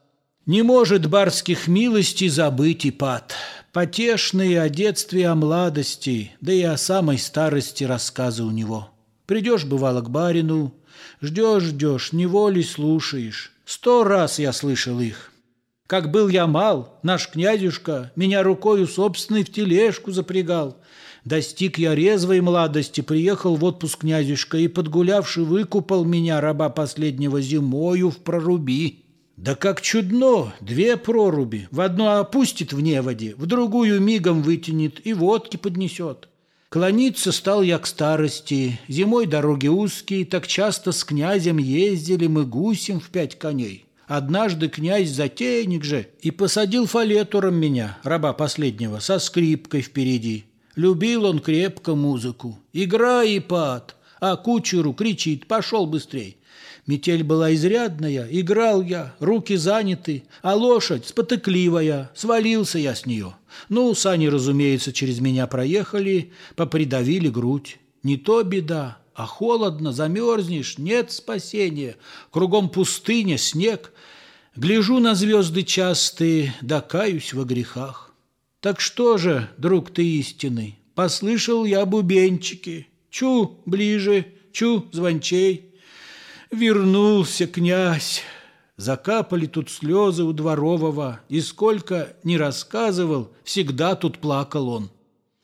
Не 0.45 0.61
может 0.61 1.07
барских 1.07 1.67
милостей 1.67 2.29
забыть 2.29 2.85
и 2.85 2.91
пад. 2.91 3.33
Потешные 3.73 4.61
о 4.61 4.69
детстве 4.69 5.27
о 5.27 5.35
младости, 5.35 6.33
да 6.39 6.53
и 6.53 6.61
о 6.61 6.77
самой 6.77 7.17
старости 7.17 7.83
рассказы 7.83 8.43
у 8.43 8.51
него. 8.51 8.89
Придешь, 9.25 9.65
бывало, 9.65 10.01
к 10.01 10.09
барину, 10.11 10.73
ждешь-ждешь, 11.19 12.13
неволей 12.13 12.63
слушаешь. 12.63 13.53
Сто 13.65 14.03
раз 14.03 14.37
я 14.37 14.53
слышал 14.53 14.99
их. 14.99 15.31
Как 15.87 16.11
был 16.11 16.27
я 16.27 16.45
мал, 16.45 16.99
наш 17.01 17.27
князюшка 17.27 18.11
меня 18.15 18.43
рукою 18.43 18.87
собственной 18.87 19.43
в 19.43 19.51
тележку 19.51 20.11
запрягал, 20.11 20.77
Достиг 21.25 21.79
я 21.79 21.95
резвой 21.95 22.39
молодости, 22.41 23.01
приехал 23.01 23.55
в 23.55 23.63
отпуск 23.63 24.01
князюшка 24.01 24.59
и, 24.59 24.67
подгулявший, 24.67 25.43
выкупал 25.43 26.05
меня, 26.05 26.39
раба 26.39 26.69
последнего, 26.69 27.41
зимою 27.41 28.11
в 28.11 28.17
проруби. 28.17 29.04
Да 29.37 29.55
как 29.55 29.81
чудно! 29.81 30.53
Две 30.61 30.95
проруби. 30.95 31.67
В 31.71 31.81
одну 31.81 32.07
опустит 32.07 32.71
в 32.71 32.79
неводе, 32.79 33.35
в 33.37 33.45
другую 33.45 33.99
мигом 33.99 34.41
вытянет 34.41 35.05
и 35.05 35.13
водки 35.13 35.57
поднесет. 35.57 36.29
Клониться 36.69 37.31
стал 37.31 37.61
я 37.61 37.77
к 37.77 37.85
старости. 37.85 38.79
Зимой 38.87 39.27
дороги 39.27 39.67
узкие, 39.67 40.25
так 40.25 40.47
часто 40.47 40.91
с 40.91 41.03
князем 41.03 41.57
ездили 41.57 42.27
мы 42.27 42.45
гусем 42.45 42.99
в 42.99 43.09
пять 43.09 43.37
коней. 43.37 43.85
Однажды 44.07 44.69
князь 44.69 45.09
затейник 45.09 45.83
же 45.83 46.07
и 46.21 46.31
посадил 46.31 46.85
фалетуром 46.85 47.55
меня, 47.55 47.97
раба 48.03 48.33
последнего, 48.33 48.99
со 48.99 49.19
скрипкой 49.19 49.81
впереди. 49.81 50.45
Любил 50.75 51.25
он 51.25 51.39
крепко 51.39 51.95
музыку. 51.95 52.59
Играй, 52.71 53.39
Ипат, 53.39 53.95
а 54.19 54.35
кучеру 54.35 54.93
кричит 54.93 55.47
«Пошел 55.47 55.85
быстрей!» 55.85 56.37
Метель 56.87 57.23
была 57.23 57.53
изрядная, 57.53 58.27
играл 58.29 58.81
я, 58.81 59.15
руки 59.19 59.55
заняты, 59.55 60.23
а 60.41 60.55
лошадь 60.55 61.07
спотыкливая, 61.07 62.11
свалился 62.15 62.79
я 62.79 62.95
с 62.95 63.05
нее. 63.05 63.35
Ну, 63.69 63.93
сани, 63.93 64.27
разумеется, 64.27 64.93
через 64.93 65.19
меня 65.19 65.47
проехали, 65.47 66.31
попридавили 66.55 67.29
грудь. 67.29 67.77
Не 68.03 68.17
то 68.17 68.43
беда, 68.43 68.99
а 69.15 69.25
холодно, 69.25 69.91
замерзнешь, 69.91 70.77
нет 70.77 71.11
спасения. 71.11 71.95
Кругом 72.31 72.69
пустыня, 72.69 73.37
снег. 73.37 73.93
Гляжу 74.55 74.99
на 74.99 75.15
звезды 75.15 75.63
частые, 75.63 76.53
да 76.61 76.81
каюсь 76.81 77.33
во 77.33 77.45
грехах. 77.45 78.13
Так 78.59 78.79
что 78.79 79.17
же, 79.17 79.49
друг 79.57 79.91
ты 79.91 80.03
истинный, 80.03 80.79
послышал 80.95 81.65
я 81.65 81.85
бубенчики. 81.85 82.87
Чу, 83.09 83.59
ближе, 83.65 84.25
чу, 84.51 84.85
звончей. 84.91 85.74
Вернулся 86.51 87.47
князь. 87.47 88.21
Закапали 88.77 89.45
тут 89.45 89.69
слезы 89.69 90.23
у 90.23 90.33
дворового, 90.33 91.21
и 91.29 91.39
сколько 91.41 92.15
не 92.23 92.37
рассказывал, 92.37 93.31
всегда 93.43 93.95
тут 93.95 94.19
плакал 94.19 94.69
он. 94.69 94.91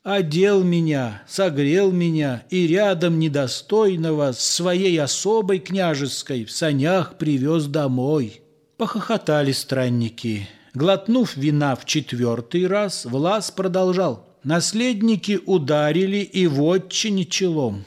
Одел 0.02 0.62
меня, 0.64 1.22
согрел 1.28 1.92
меня 1.92 2.44
и 2.50 2.66
рядом 2.66 3.18
недостойного 3.18 4.32
с 4.32 4.40
своей 4.40 5.00
особой 5.00 5.60
княжеской 5.60 6.44
в 6.44 6.50
санях 6.50 7.16
привез 7.18 7.66
домой. 7.66 8.42
Похохотали 8.76 9.52
странники. 9.52 10.48
Глотнув 10.74 11.36
вина 11.36 11.76
в 11.76 11.84
четвертый 11.84 12.66
раз, 12.66 13.04
Влас 13.04 13.50
продолжал. 13.50 14.26
Наследники 14.42 15.38
ударили 15.46 16.18
и 16.18 16.48
вотчине 16.48 17.24
челом. 17.24 17.84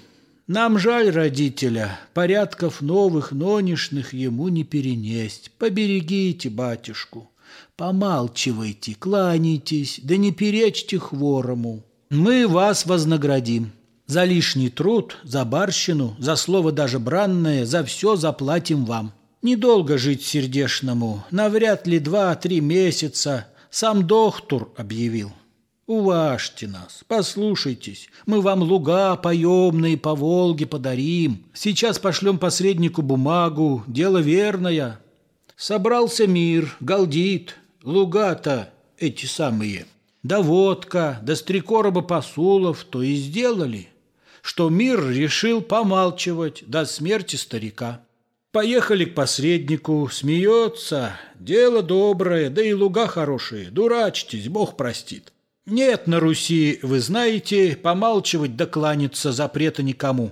Нам 0.48 0.78
жаль 0.78 1.10
родителя, 1.10 2.00
порядков 2.14 2.82
новых, 2.82 3.32
нонешных 3.32 4.14
ему 4.14 4.50
не 4.50 4.64
перенесть. 4.64 5.50
Поберегите 5.58 6.52
батюшку, 6.52 7.32
помалчивайте, 7.75 8.94
кланяйтесь, 8.94 10.00
да 10.04 10.18
не 10.18 10.32
перечьте 10.32 11.00
хворому. 11.00 11.84
Мы 12.12 12.48
вас 12.48 12.86
вознаградим. 12.86 13.72
За 14.06 14.24
лишний 14.24 14.70
труд, 14.70 15.18
за 15.24 15.44
барщину, 15.46 16.16
за 16.20 16.36
слово 16.36 16.72
даже 16.72 17.00
бранное, 17.00 17.66
за 17.66 17.84
все 17.84 18.16
заплатим 18.16 18.86
вам. 18.86 19.14
Недолго 19.42 19.98
жить 19.98 20.24
сердешному, 20.24 21.24
навряд 21.32 21.88
ли 21.88 21.98
два-три 21.98 22.62
месяца, 22.62 23.48
сам 23.72 24.06
доктор 24.06 24.70
объявил. 24.78 25.32
Уважьте 25.88 26.68
нас, 26.68 27.04
послушайтесь, 27.08 28.10
мы 28.25 28.42
вам 28.42 28.63
луга 28.63 29.15
поемные 29.18 29.98
по 29.98 30.15
Волге 30.15 30.65
подарим. 30.65 31.44
Сейчас 31.54 32.00
пошлем 32.00 32.39
посреднику 32.39 33.04
бумагу, 33.04 33.84
дело 33.86 34.18
верное. 34.18 35.00
Собрался 35.56 36.25
мир, 36.25 36.75
галдит, 36.80 37.58
луга-то 37.84 38.74
эти 38.98 39.27
самые. 39.27 39.86
Да 40.24 40.42
водка, 40.42 41.20
да 41.22 41.36
с 41.36 41.44
три 41.44 41.62
короба 41.62 42.01
посулов 42.01 42.84
то 42.84 43.04
и 43.04 43.13
сделали, 43.13 43.89
что 44.42 44.70
мир 44.70 45.08
решил 45.08 45.62
помалчивать 45.62 46.63
до 46.65 46.86
смерти 46.86 47.36
старика. 47.36 48.01
Поехали 48.51 49.06
к 49.06 49.13
посреднику, 49.13 50.10
смеется, 50.12 51.12
дело 51.36 51.84
доброе, 51.84 52.50
да 52.50 52.63
и 52.63 52.74
луга 52.74 53.06
хорошие, 53.06 53.70
дурачьтесь, 53.70 54.48
Бог 54.50 54.77
простит. 54.77 55.32
Нет 55.65 56.05
на 56.05 56.19
Руси, 56.19 56.79
вы 56.84 57.00
знаете, 57.00 57.75
помалчивать 57.75 58.55
да 58.55 58.67
запрета 59.31 59.81
никому. 59.81 60.31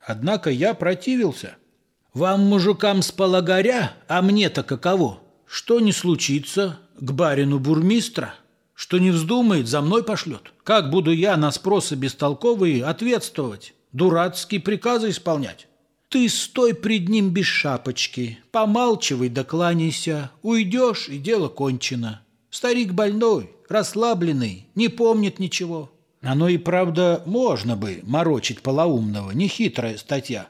Однако 0.00 0.48
я 0.48 0.72
противился. 0.72 1.56
Вам, 2.14 2.40
мужикам, 2.40 3.02
с 3.02 3.12
полагаря, 3.12 3.92
а 4.08 4.22
мне-то 4.22 4.62
каково? 4.62 5.20
Что 5.46 5.80
не 5.80 5.92
случится 5.92 6.78
к 6.98 7.12
барину 7.12 7.58
бурмистра? 7.58 8.34
Что 8.74 8.98
не 8.98 9.10
вздумает, 9.10 9.68
за 9.68 9.82
мной 9.82 10.02
пошлет. 10.02 10.52
Как 10.64 10.88
буду 10.88 11.12
я 11.12 11.36
на 11.36 11.50
спросы 11.50 11.94
бестолковые 11.94 12.82
ответствовать? 12.82 13.74
Дурацкие 13.92 14.62
приказы 14.62 15.10
исполнять? 15.10 15.68
Ты 16.08 16.28
стой 16.30 16.74
пред 16.74 17.08
ним 17.10 17.30
без 17.30 17.44
шапочки, 17.44 18.38
помалчивай 18.50 19.28
да 19.28 19.44
уйдешь, 20.42 21.08
и 21.10 21.18
дело 21.18 21.48
кончено. 21.48 22.22
Старик 22.50 22.92
больной, 22.92 23.50
расслабленный, 23.68 24.66
не 24.74 24.88
помнит 24.88 25.38
ничего. 25.38 25.90
Оно 26.20 26.48
и 26.48 26.58
правда 26.58 27.22
можно 27.24 27.76
бы 27.76 28.00
морочить 28.02 28.60
полоумного, 28.60 29.30
нехитрая 29.30 29.96
статья. 29.96 30.48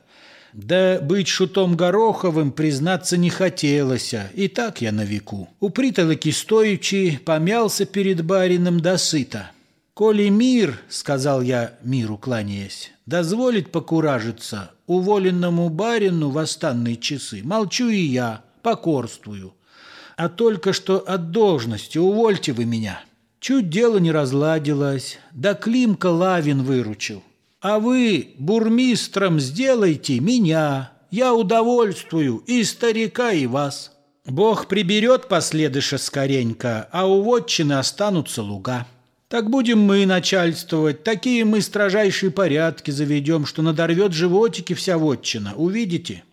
Да 0.53 0.99
быть 1.01 1.29
шутом 1.29 1.77
Гороховым, 1.77 2.51
признаться, 2.51 3.17
не 3.17 3.31
хотелось, 3.31 4.15
и 4.35 4.49
так 4.49 4.81
я 4.81 4.91
на 4.91 5.05
веку. 5.05 5.49
У 5.61 5.71
притолоки 5.71 6.33
стоячи 6.33 7.21
помялся 7.25 7.85
перед 7.85 8.25
барином 8.25 8.81
досыта. 8.81 9.53
«Коли 9.95 10.29
мир,— 10.29 10.81
сказал 10.89 11.43
я 11.43 11.75
миру 11.85 12.17
кланяясь,— 12.17 12.91
дозволит 13.07 13.71
покуражиться 13.71 14.71
уволенному 14.87 15.69
барину 15.69 16.31
в 16.31 16.39
останные 16.39 16.97
часы, 16.97 17.43
молчу 17.45 17.89
и 17.91 18.01
я, 18.01 18.43
покорствую. 18.63 19.53
А 20.23 20.29
только 20.29 20.75
что 20.75 20.99
от 20.99 21.31
должности 21.31 21.97
увольте 21.97 22.53
вы 22.53 22.67
меня». 22.67 23.01
Чуть 23.41 23.71
дело 23.71 23.97
не 23.97 24.13
разладилось, 24.13 25.19
да 25.33 25.55
Климка 25.55 26.09
Лавин 26.09 26.63
выручил. 26.63 27.23
А 27.63 27.79
вы 27.79 28.35
бурмистром 28.37 29.41
сделайте 29.41 30.21
меня, 30.21 30.93
я 31.11 31.33
удовольствую 31.33 32.43
и 32.47 32.65
старика, 32.65 33.33
и 33.33 33.47
вас. 33.47 33.93
Бог 34.27 34.67
приберет 34.67 35.27
последыша 35.27 35.97
скоренько, 35.97 36.87
а 36.93 37.07
у 37.07 37.23
вотчины 37.23 37.79
останутся 37.79 38.43
луга. 38.43 38.87
Так 39.29 39.49
будем 39.49 39.81
мы 39.81 40.05
начальствовать, 40.05 41.03
такие 41.03 41.47
мы 41.47 41.63
строжайшие 41.63 42.31
порядки 42.31 42.91
заведем, 42.91 43.47
что 43.47 43.63
надорвет 43.63 44.13
животики 44.13 44.75
вся 44.75 44.99
вотчина, 44.99 45.55
увидите?» 45.57 46.25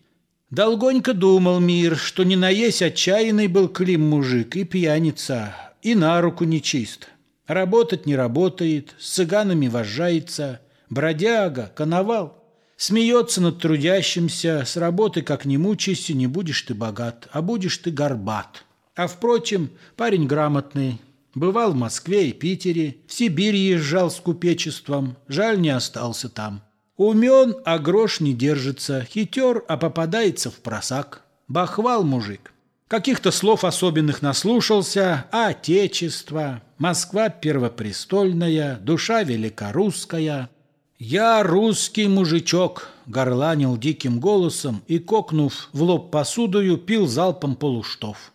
Долгонько 0.50 1.12
думал 1.12 1.60
мир, 1.60 1.96
что 1.96 2.24
не 2.24 2.34
наесть 2.34 2.80
отчаянный 2.80 3.48
был 3.48 3.68
Клим 3.68 4.08
мужик 4.08 4.56
и 4.56 4.64
пьяница, 4.64 5.54
и 5.82 5.94
на 5.94 6.20
руку 6.22 6.44
нечист. 6.44 7.08
Работать 7.46 8.06
не 8.06 8.16
работает, 8.16 8.94
с 8.98 9.10
цыганами 9.10 9.68
вожжается, 9.68 10.60
бродяга, 10.88 11.70
коновал. 11.74 12.44
Смеется 12.78 13.42
над 13.42 13.58
трудящимся, 13.60 14.64
с 14.64 14.76
работы 14.78 15.20
как 15.20 15.44
не 15.44 15.58
мучайся, 15.58 16.14
не 16.14 16.26
будешь 16.26 16.62
ты 16.62 16.74
богат, 16.74 17.28
а 17.30 17.42
будешь 17.42 17.76
ты 17.76 17.90
горбат. 17.90 18.64
А 18.94 19.06
впрочем, 19.06 19.70
парень 19.96 20.26
грамотный, 20.26 20.98
бывал 21.34 21.72
в 21.72 21.76
Москве 21.76 22.30
и 22.30 22.32
Питере, 22.32 22.96
в 23.06 23.12
Сибирь 23.12 23.56
езжал 23.56 24.10
с 24.10 24.16
купечеством, 24.16 25.16
жаль 25.26 25.60
не 25.60 25.70
остался 25.70 26.30
там. 26.30 26.62
Умен, 26.98 27.56
а 27.64 27.78
грош 27.78 28.18
не 28.18 28.34
держится, 28.34 29.06
хитер, 29.08 29.64
а 29.68 29.76
попадается 29.76 30.50
в 30.50 30.56
просак. 30.56 31.22
Бахвал 31.46 32.02
мужик. 32.02 32.52
Каких-то 32.88 33.30
слов 33.30 33.64
особенных 33.64 34.20
наслушался, 34.20 35.26
отечество, 35.30 36.60
Москва 36.76 37.28
первопрестольная, 37.28 38.78
душа 38.78 39.22
великорусская. 39.22 40.50
«Я 40.98 41.44
русский 41.44 42.08
мужичок»,— 42.08 42.88
горланил 43.06 43.76
диким 43.76 44.18
голосом 44.18 44.82
и, 44.88 44.98
кокнув 44.98 45.68
в 45.72 45.82
лоб 45.82 46.10
посудою, 46.10 46.78
пил 46.78 47.06
залпом 47.06 47.54
полуштов. 47.54 48.32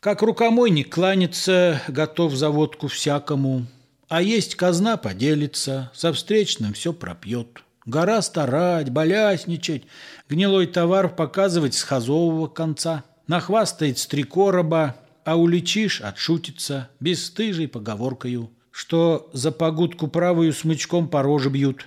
Как 0.00 0.22
рукомойник 0.22 0.94
кланяться, 0.94 1.82
готов 1.88 2.32
за 2.32 2.48
водку 2.48 2.88
всякому, 2.88 3.66
а 4.08 4.22
есть 4.22 4.54
казна 4.54 4.96
поделится, 4.96 5.90
со 5.92 6.14
встречным 6.14 6.72
все 6.72 6.94
пропьет. 6.94 7.62
Гора 7.88 8.22
старать, 8.22 8.90
болясничать, 8.90 9.82
гнилой 10.28 10.68
товар 10.68 11.08
показывать 11.08 11.74
с 11.74 11.82
хазового 11.82 12.46
конца— 12.46 13.02
Нахвастает 13.28 13.98
с 13.98 14.06
три 14.06 14.22
короба, 14.24 14.96
а 15.24 15.36
уличишь, 15.36 16.00
отшутится, 16.00 16.88
бесстыжей 16.98 17.68
поговоркою, 17.68 18.50
что 18.70 19.28
за 19.34 19.52
погудку 19.52 20.08
правую 20.08 20.54
смычком 20.54 21.08
по 21.08 21.22
роже 21.22 21.50
бьют. 21.50 21.86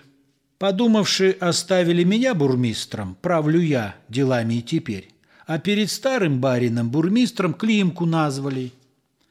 Подумавши, 0.59 1.35
оставили 1.39 2.03
меня 2.03 2.35
бурмистром, 2.35 3.17
правлю 3.19 3.59
я 3.59 3.95
делами 4.07 4.55
и 4.55 4.61
теперь, 4.61 5.09
а 5.47 5.57
перед 5.57 5.89
старым 5.89 6.39
барином 6.39 6.91
бурмистром 6.91 7.55
Климку 7.55 8.05
назвали. 8.05 8.71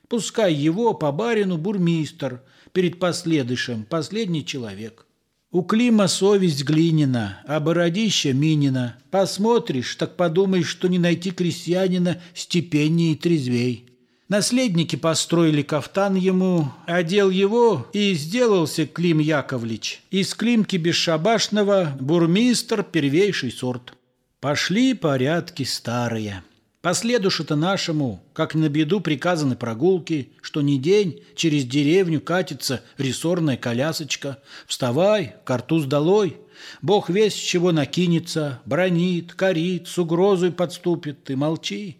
Пускай 0.09 0.53
его 0.53 0.95
по 0.95 1.13
барину 1.13 1.59
бурмистр, 1.59 2.43
перед 2.73 2.99
последующим 2.99 3.85
последний 3.85 4.45
человек. 4.45 5.07
У 5.53 5.63
Клима 5.63 6.07
совесть 6.07 6.63
глинина, 6.63 7.43
а 7.45 7.59
бородища 7.59 8.33
минина. 8.33 8.97
Посмотришь, 9.11 9.97
так 9.97 10.17
подумаешь, 10.17 10.69
что 10.69 10.87
не 10.87 11.01
найти 11.01 11.33
крестьянина 11.33 12.23
степеннее 12.35 13.15
и 13.15 13.17
трезвей. 13.17 13.87
Наследники 14.29 14.95
построили 14.95 15.63
кафтан 15.63 16.15
ему, 16.15 16.71
одел 16.87 17.31
его 17.31 17.89
и 17.93 18.15
сделался 18.15 18.87
Клим 18.87 19.19
Яковлевич. 19.19 20.03
Из 20.13 20.35
Климки 20.35 20.77
бесшабашного 20.77 21.97
бурмистр 21.99 22.85
первейший 22.85 23.51
сорт. 23.51 23.95
Пошли 24.39 24.95
порядки 24.95 25.65
старые. 25.65 26.45
Последуше-то 26.83 27.57
нашему, 27.57 28.23
как 28.33 28.55
на 28.55 28.71
беду 28.71 29.01
приказаны 29.01 29.55
прогулки, 29.55 30.31
что 30.41 30.63
не 30.63 30.79
день 30.79 31.23
через 31.35 31.65
деревню 31.65 32.23
катится 32.23 32.81
рессорная 32.97 33.59
колясочка. 33.59 34.39
Вставай, 34.67 35.35
картуз 35.45 35.85
долой. 35.85 36.39
Бог 36.81 37.11
весь 37.11 37.35
чего 37.35 37.73
накинется, 37.73 38.61
бронит, 38.65 39.35
корит, 39.35 39.89
с 39.89 39.99
угрозой 39.99 40.53
подступит, 40.53 41.25
ты 41.25 41.37
молчи. 41.37 41.99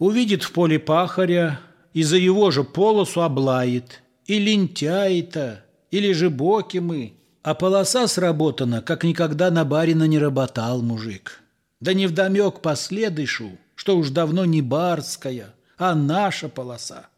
Увидит 0.00 0.42
в 0.42 0.50
поле 0.50 0.80
пахаря 0.80 1.60
и 1.94 2.02
за 2.02 2.16
его 2.16 2.50
же 2.50 2.64
полосу 2.64 3.20
облает. 3.20 4.02
И 4.26 4.40
лентяй-то, 4.40 5.64
или 5.92 6.12
же 6.12 6.28
боки 6.28 6.78
мы. 6.78 7.14
А 7.44 7.54
полоса 7.54 8.08
сработана, 8.08 8.82
как 8.82 9.04
никогда 9.04 9.52
на 9.52 9.64
барина 9.64 10.04
не 10.04 10.18
работал 10.18 10.82
мужик. 10.82 11.40
Да 11.80 11.92
не 11.94 12.06
вдомек 12.06 12.60
последышу, 12.60 13.58
что 13.82 13.96
уж 13.96 14.10
давно 14.10 14.44
не 14.44 14.62
барская, 14.62 15.56
а 15.76 15.96
наша 15.96 16.48
полоса. 16.48 17.08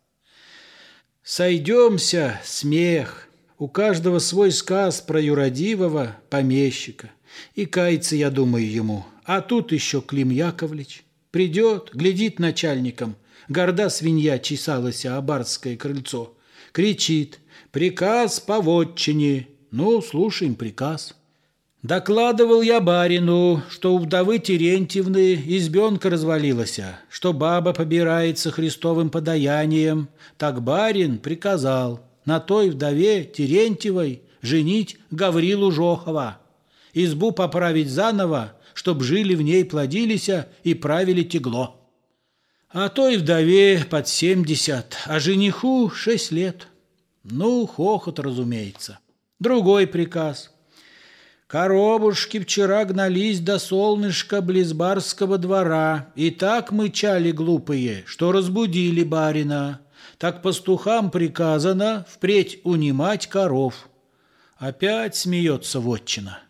Сойдемся, 1.22 2.40
смех, 2.42 3.28
у 3.58 3.68
каждого 3.68 4.18
свой 4.18 4.50
сказ 4.50 5.02
про 5.02 5.20
юродивого 5.20 6.16
помещика. 6.30 7.10
И 7.54 7.66
кается, 7.66 8.16
я 8.16 8.30
думаю, 8.30 8.66
ему, 8.66 9.04
а 9.24 9.42
тут 9.42 9.72
еще 9.72 10.00
Клим 10.00 10.30
Яковлевич. 10.30 11.04
Придет, 11.30 11.90
глядит 11.92 12.38
начальником, 12.38 13.16
горда 13.50 13.90
свинья 13.90 14.38
чесалась 14.38 15.04
о 15.04 15.20
барское 15.20 15.76
крыльцо, 15.76 16.34
кричит 16.72 17.40
«Приказ 17.72 18.40
по 18.40 18.62
вотчине!» 18.62 19.48
Ну, 19.70 20.00
слушаем 20.00 20.54
приказ. 20.54 21.14
Докладывал 21.84 22.62
я 22.62 22.80
барину, 22.80 23.62
что 23.68 23.94
у 23.94 23.98
вдовы 23.98 24.38
Терентьевны 24.38 25.34
избенка 25.34 26.08
развалилась, 26.08 26.80
что 27.10 27.34
баба 27.34 27.74
побирается 27.74 28.50
Христовым 28.50 29.10
подаянием. 29.10 30.08
Так 30.38 30.62
барин 30.62 31.18
приказал 31.18 32.00
на 32.24 32.40
той 32.40 32.70
вдове 32.70 33.24
Терентьевой 33.24 34.22
женить 34.40 34.96
Гаврилу 35.10 35.70
Жохова, 35.70 36.38
избу 36.94 37.32
поправить 37.32 37.90
заново, 37.90 38.54
чтоб 38.72 39.02
жили 39.02 39.34
в 39.34 39.42
ней, 39.42 39.62
плодились 39.66 40.30
и 40.62 40.72
правили 40.72 41.22
тегло. 41.22 41.76
А 42.70 42.88
той 42.88 43.18
вдове 43.18 43.84
под 43.90 44.08
семьдесят, 44.08 44.96
а 45.04 45.20
жениху 45.20 45.90
шесть 45.90 46.32
лет. 46.32 46.66
Ну, 47.24 47.66
хохот, 47.66 48.18
разумеется. 48.20 49.00
Другой 49.38 49.86
приказ. 49.86 50.53
Коробушки 51.46 52.40
вчера 52.40 52.84
гнались 52.84 53.40
до 53.40 53.58
солнышка 53.58 54.40
близ 54.40 54.72
барского 54.72 55.36
двора, 55.36 56.08
и 56.14 56.30
так 56.30 56.72
мычали 56.72 57.32
глупые, 57.32 58.02
что 58.06 58.32
разбудили 58.32 59.02
барина. 59.02 59.80
Так 60.18 60.42
пастухам 60.42 61.10
приказано 61.10 62.06
впредь 62.08 62.60
унимать 62.64 63.26
коров. 63.26 63.88
Опять 64.56 65.16
смеется 65.16 65.80
вотчина. 65.80 66.40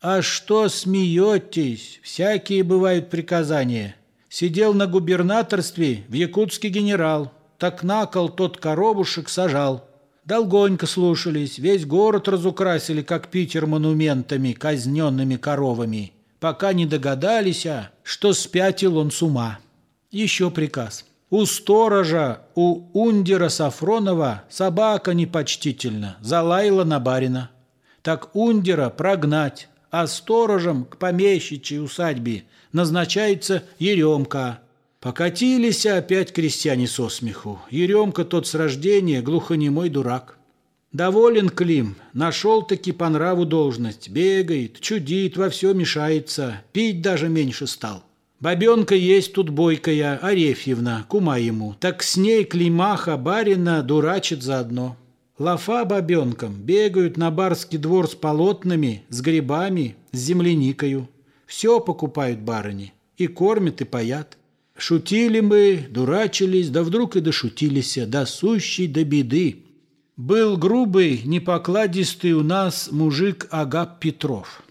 «А 0.00 0.22
что 0.22 0.68
смеетесь? 0.68 2.00
Всякие 2.02 2.62
бывают 2.62 3.10
приказания. 3.10 3.96
Сидел 4.28 4.72
на 4.74 4.86
губернаторстве 4.86 6.04
в 6.08 6.12
Якутске 6.12 6.68
генерал. 6.68 7.32
Так 7.58 7.82
на 7.82 8.06
кол 8.06 8.28
тот 8.28 8.58
коробушек 8.58 9.28
сажал. 9.28 9.87
Долгонько 10.28 10.86
слушались, 10.86 11.56
весь 11.56 11.86
город 11.86 12.28
разукрасили, 12.28 13.00
как 13.00 13.28
Питер, 13.28 13.64
монументами, 13.64 14.52
казненными 14.52 15.36
коровами, 15.36 16.12
пока 16.38 16.74
не 16.74 16.84
догадались, 16.84 17.64
а, 17.64 17.92
что 18.02 18.34
спятил 18.34 18.98
он 18.98 19.10
с 19.10 19.22
ума. 19.22 19.58
Еще 20.10 20.50
приказ. 20.50 21.06
У 21.30 21.46
сторожа, 21.46 22.42
у 22.54 22.82
ундера 22.92 23.48
Сафронова 23.48 24.44
собака 24.50 25.14
непочтительно, 25.14 26.18
залаяла 26.20 26.84
на 26.84 27.00
барина. 27.00 27.50
Так 28.02 28.36
ундера 28.36 28.90
прогнать, 28.90 29.70
а 29.90 30.06
сторожем 30.06 30.84
к 30.84 30.98
помещичьей 30.98 31.82
усадьбе 31.82 32.44
назначается 32.72 33.62
Еремка. 33.78 34.58
Покатились 35.00 35.86
опять 35.86 36.32
крестьяне 36.32 36.88
со 36.88 37.08
смеху. 37.08 37.60
Еремка 37.70 38.24
тот 38.24 38.48
с 38.48 38.54
рождения 38.54 39.22
глухонемой 39.22 39.90
дурак. 39.90 40.38
Доволен 40.90 41.50
Клим, 41.50 41.96
нашел-таки 42.14 42.90
по 42.92 43.08
нраву 43.08 43.44
должность, 43.44 44.08
бегает, 44.08 44.80
чудит, 44.80 45.36
во 45.36 45.50
все 45.50 45.72
мешается, 45.72 46.62
пить 46.72 47.02
даже 47.02 47.28
меньше 47.28 47.66
стал. 47.66 48.02
Бабенка 48.40 48.94
есть 48.94 49.34
тут 49.34 49.50
бойкая, 49.50 50.16
Арефьевна, 50.16 51.04
кума 51.08 51.38
ему, 51.38 51.74
так 51.78 52.02
с 52.02 52.16
ней 52.16 52.44
Климаха 52.44 53.16
барина 53.16 53.82
дурачит 53.82 54.42
заодно. 54.42 54.96
Лафа 55.38 55.84
бабенкам 55.84 56.54
бегают 56.54 57.16
на 57.16 57.30
барский 57.30 57.78
двор 57.78 58.08
с 58.08 58.14
полотнами, 58.14 59.04
с 59.10 59.20
грибами, 59.20 59.94
с 60.10 60.18
земляникою. 60.18 61.08
Все 61.46 61.78
покупают 61.78 62.40
барыни, 62.40 62.94
и 63.16 63.28
кормят, 63.28 63.80
и 63.80 63.84
паят. 63.84 64.38
Шутили 64.78 65.40
мы, 65.40 65.88
дурачились, 65.90 66.70
да 66.70 66.84
вдруг 66.84 67.16
и 67.16 67.20
дошутились, 67.20 67.98
до 68.06 68.24
сущей 68.26 68.86
до 68.86 69.04
беды. 69.04 69.64
Был 70.16 70.56
грубый, 70.56 71.22
непокладистый 71.24 72.32
у 72.32 72.44
нас 72.44 72.88
мужик 72.92 73.48
Агап 73.50 73.98
Петров. 73.98 74.62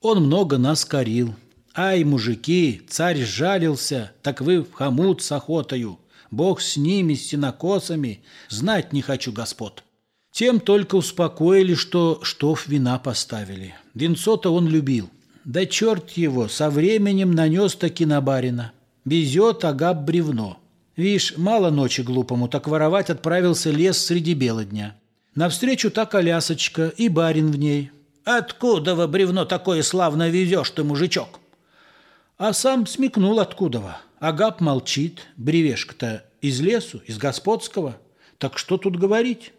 Он 0.00 0.22
много 0.22 0.56
нас 0.56 0.84
корил. 0.84 1.34
Ай, 1.74 2.04
мужики, 2.04 2.82
царь 2.88 3.24
жалился, 3.24 4.12
так 4.22 4.40
вы 4.40 4.62
в 4.62 4.72
хомут 4.72 5.20
с 5.20 5.32
охотою. 5.32 5.98
Бог 6.30 6.60
с 6.60 6.76
ними, 6.76 7.14
с 7.14 7.26
синокосами, 7.26 8.20
знать 8.48 8.92
не 8.92 9.02
хочу, 9.02 9.32
господ. 9.32 9.82
Тем 10.30 10.60
только 10.60 10.94
успокоили, 10.94 11.74
что 11.74 12.20
штоф 12.22 12.68
вина 12.68 13.00
поставили. 13.00 13.74
Винцо-то 13.94 14.54
он 14.54 14.68
любил. 14.68 15.10
Да 15.44 15.66
черт 15.66 16.12
его, 16.12 16.46
со 16.46 16.70
временем 16.70 17.32
нанес 17.32 17.74
таки 17.74 18.06
на 18.06 18.20
барина. 18.20 18.72
Везет 19.06 19.64
агап 19.64 19.98
бревно. 20.02 20.58
Вишь, 20.96 21.34
мало 21.36 21.70
ночи 21.70 22.02
глупому, 22.02 22.48
так 22.48 22.66
воровать 22.66 23.08
отправился 23.08 23.70
лес 23.70 24.04
среди 24.04 24.34
бела 24.34 24.64
дня. 24.64 24.96
Навстречу 25.36 25.90
та 25.92 26.06
колясочка 26.06 26.88
и 26.88 27.08
барин 27.08 27.50
в 27.52 27.56
ней. 27.56 27.92
«Откуда 28.24 28.96
во 28.96 29.06
бревно 29.06 29.44
такое 29.44 29.82
славно 29.82 30.28
везешь 30.28 30.70
ты, 30.70 30.82
мужичок?» 30.82 31.38
А 32.36 32.52
сам 32.52 32.86
смекнул 32.86 33.38
откуда-во. 33.38 33.98
Агап 34.18 34.60
молчит, 34.60 35.28
бревешка-то 35.36 36.24
из 36.40 36.60
лесу, 36.60 37.00
из 37.06 37.16
господского. 37.16 37.96
Так 38.38 38.58
что 38.58 38.76
тут 38.76 38.96
говорить? 38.96 39.52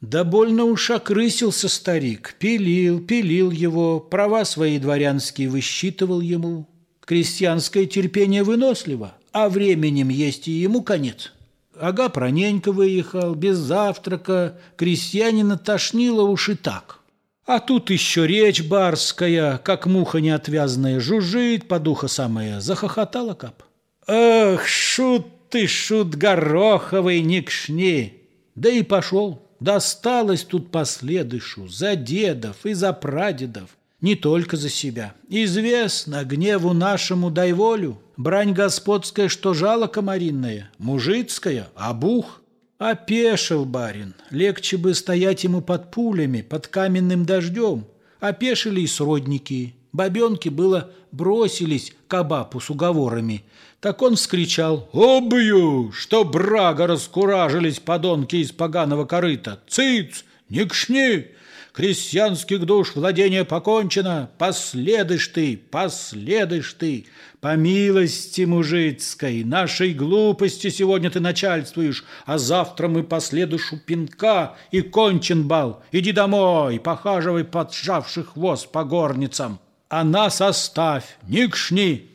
Да 0.00 0.22
больно 0.22 0.64
уж 0.64 0.90
окрысился 0.90 1.68
старик, 1.68 2.36
пилил, 2.38 3.00
пилил 3.04 3.50
его, 3.50 3.98
права 3.98 4.44
свои 4.44 4.78
дворянские 4.78 5.48
высчитывал 5.48 6.20
ему. 6.20 6.68
Крестьянское 7.06 7.86
терпение 7.86 8.42
выносливо, 8.42 9.14
а 9.32 9.48
временем 9.48 10.08
есть 10.08 10.48
и 10.48 10.50
ему 10.50 10.82
конец. 10.82 11.32
Ага 11.78 12.08
проненько 12.08 12.72
выехал, 12.72 13.36
без 13.36 13.58
завтрака, 13.58 14.58
крестьянина 14.76 15.56
тошнило 15.56 16.22
уж 16.22 16.48
и 16.48 16.56
так. 16.56 16.98
А 17.46 17.60
тут 17.60 17.90
еще 17.90 18.26
речь 18.26 18.60
барская, 18.60 19.58
как 19.58 19.86
муха 19.86 20.18
неотвязная, 20.18 20.98
жужжит, 20.98 21.68
по 21.68 21.78
духа 21.78 22.08
самая, 22.08 22.60
захохотала 22.60 23.34
кап. 23.34 23.62
«Эх, 24.08 24.66
шут 24.66 25.26
ты, 25.48 25.68
шут 25.68 26.16
гороховый, 26.16 27.20
не 27.20 27.40
кшни!» 27.40 28.14
Да 28.56 28.68
и 28.68 28.82
пошел. 28.82 29.42
Досталось 29.60 30.42
тут 30.42 30.72
последышу 30.72 31.68
за 31.68 31.94
дедов 31.94 32.66
и 32.66 32.72
за 32.72 32.92
прадедов, 32.92 33.70
не 34.06 34.14
только 34.14 34.56
за 34.56 34.68
себя. 34.68 35.14
Известно, 35.28 36.24
гневу 36.24 36.72
нашему 36.72 37.28
дай 37.28 37.52
волю, 37.52 37.98
брань 38.16 38.52
господская, 38.52 39.28
что 39.28 39.52
жало 39.52 39.88
комаринное, 39.88 40.70
мужицкая, 40.78 41.68
а 41.74 41.92
бух. 41.92 42.40
Опешил 42.78 43.64
барин, 43.64 44.14
легче 44.30 44.76
бы 44.76 44.94
стоять 44.94 45.44
ему 45.44 45.60
под 45.60 45.90
пулями, 45.90 46.42
под 46.42 46.68
каменным 46.68 47.24
дождем. 47.24 47.86
Опешили 48.20 48.82
и 48.82 48.86
сродники. 48.86 49.74
Бабенки 49.92 50.50
было 50.50 50.90
бросились 51.10 51.92
к 52.06 52.14
Абапу 52.14 52.60
с 52.60 52.70
уговорами– 52.70 53.44
так 53.78 54.02
он 54.02 54.16
вскричал 54.16 54.88
«Обью, 54.92 55.92
что 55.92 56.24
брага 56.24 56.88
раскуражились 56.88 57.78
подонки 57.78 58.36
из 58.36 58.50
поганого 58.50 59.04
корыта! 59.04 59.60
Цыц, 59.68 60.24
не 60.48 60.64
кшни! 60.64 61.35
Крестьянских 61.76 62.64
душ 62.64 62.94
владение 62.94 63.44
покончено, 63.44 64.30
последыш 64.38 65.28
ты, 65.28 65.60
последыш 65.70 66.72
ты, 66.72 67.04
по 67.42 67.54
милости 67.54 68.46
мужицкой, 68.46 69.44
нашей 69.44 69.92
глупости 69.92 70.70
сегодня 70.70 71.10
ты 71.10 71.20
начальствуешь, 71.20 72.04
а 72.24 72.38
завтра 72.38 72.88
мы 72.88 73.02
последуешь 73.02 73.74
у 73.74 73.78
пинка, 73.78 74.56
и 74.70 74.80
кончен 74.80 75.46
бал, 75.46 75.82
иди 75.92 76.12
домой, 76.12 76.80
похаживай 76.80 77.44
поджавший 77.44 78.24
хвост 78.24 78.72
по 78.72 78.82
горницам, 78.82 79.60
а 79.90 80.02
нас 80.02 80.40
оставь, 80.40 81.18
не 81.28 81.46
кшни. 81.46 82.10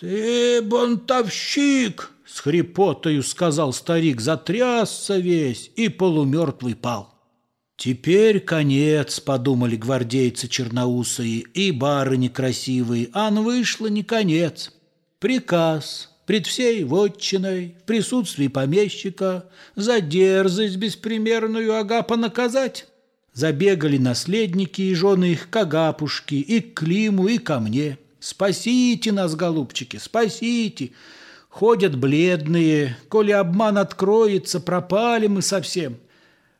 Ты 0.00 0.60
бунтовщик, 0.60 2.10
с 2.26 2.40
хрипотою 2.40 3.22
сказал 3.22 3.72
старик, 3.72 4.20
затрясся 4.20 5.16
весь 5.16 5.70
и 5.76 5.88
полумертвый 5.88 6.76
пал. 6.76 7.17
Теперь 7.78 8.40
конец, 8.40 9.20
подумали 9.20 9.76
гвардейцы 9.76 10.48
черноусые 10.48 11.44
и 11.54 11.70
барыни 11.70 12.26
красивые, 12.26 13.08
ан 13.12 13.44
вышло 13.44 13.86
не 13.86 14.02
конец. 14.02 14.72
Приказ 15.20 16.10
пред 16.26 16.48
всей 16.48 16.82
вотчиной 16.82 17.76
в 17.80 17.84
присутствии 17.84 18.48
помещика 18.48 19.44
за 19.76 20.00
дерзость 20.00 20.74
беспримерную 20.74 21.78
Агапа 21.78 22.16
наказать. 22.16 22.88
Забегали 23.32 23.96
наследники 23.96 24.82
и 24.82 24.94
жены 24.96 25.30
их 25.30 25.48
к 25.48 25.54
Агапушке, 25.54 26.38
и 26.38 26.60
к 26.60 26.80
Климу, 26.80 27.28
и 27.28 27.38
ко 27.38 27.60
мне. 27.60 27.96
Спасите 28.18 29.12
нас, 29.12 29.36
голубчики, 29.36 29.98
спасите! 29.98 30.90
Ходят 31.48 31.96
бледные, 31.96 32.96
коли 33.08 33.30
обман 33.30 33.78
откроется, 33.78 34.58
пропали 34.58 35.28
мы 35.28 35.42
совсем. 35.42 35.98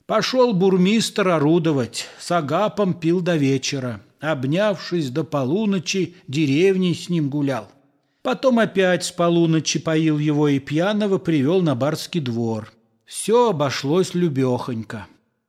Пошел 0.09 0.55
бурмистр 0.55 1.29
орудовать, 1.29 2.07
с 2.19 2.33
Агапом 2.33 2.95
пил 2.95 3.21
до 3.21 3.37
вечера. 3.37 4.01
Обнявшись 4.21 5.11
до 5.11 5.23
полуночи, 5.23 6.15
деревней 6.27 6.95
с 6.95 7.11
ним 7.11 7.29
гулял. 7.29 7.69
Потом 8.23 8.59
опять 8.59 9.05
с 9.05 9.11
полуночи 9.11 9.79
поил 9.79 10.19
его 10.19 10.49
и 10.49 10.61
пьяного 10.61 11.19
привел 11.19 11.61
на 11.61 11.75
барский 11.75 12.23
двор. 12.23 12.73
Все 13.05 13.51
обошлось 13.51 14.15
любехонько. 14.15 15.07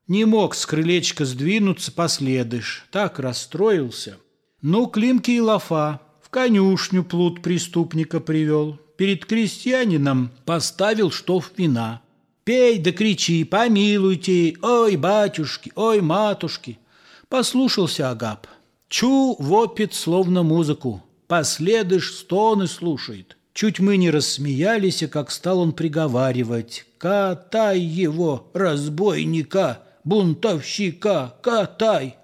Не 0.10 0.26
мог 0.26 0.54
с 0.56 0.66
крылечка 0.66 1.24
сдвинуться 1.24 1.94
последыш, 1.94 2.86
так 2.92 3.18
расстроился. 3.18 4.18
Ну, 4.62 4.88
Климки 4.88 5.32
и 5.32 5.40
Лафа 5.40 6.02
в 6.22 6.30
конюшню 6.30 7.06
плут 7.06 7.42
преступника 7.42 8.20
привел 8.20 8.78
перед 8.98 9.26
крестьянином 9.26 10.32
поставил 10.44 11.12
штоф 11.12 11.54
вина. 11.56 12.02
Пей 12.50 12.80
да 12.80 12.92
кричи, 12.92 13.44
помилуйте, 13.44 14.56
ой, 14.64 14.96
батюшки, 14.96 15.72
ой, 15.76 16.02
матушки. 16.02 16.80
Послушался 17.28 18.10
Агап. 18.10 18.48
Чу 18.88 19.36
вопит 19.38 19.94
словно 19.94 20.42
музыку, 20.42 21.04
последыш 21.28 22.12
стоны 22.12 22.66
слушает. 22.66 23.38
Чуть 23.54 23.80
мы 23.80 23.98
не 23.98 24.10
рассмеялись, 24.10 25.04
как 25.12 25.30
стал 25.30 25.60
он 25.60 25.74
приговаривать. 25.74 26.88
«Катай 26.98 27.80
его, 27.82 28.50
разбойника, 28.56 29.84
бунтовщика, 30.04 31.36
катай!» 31.44 32.16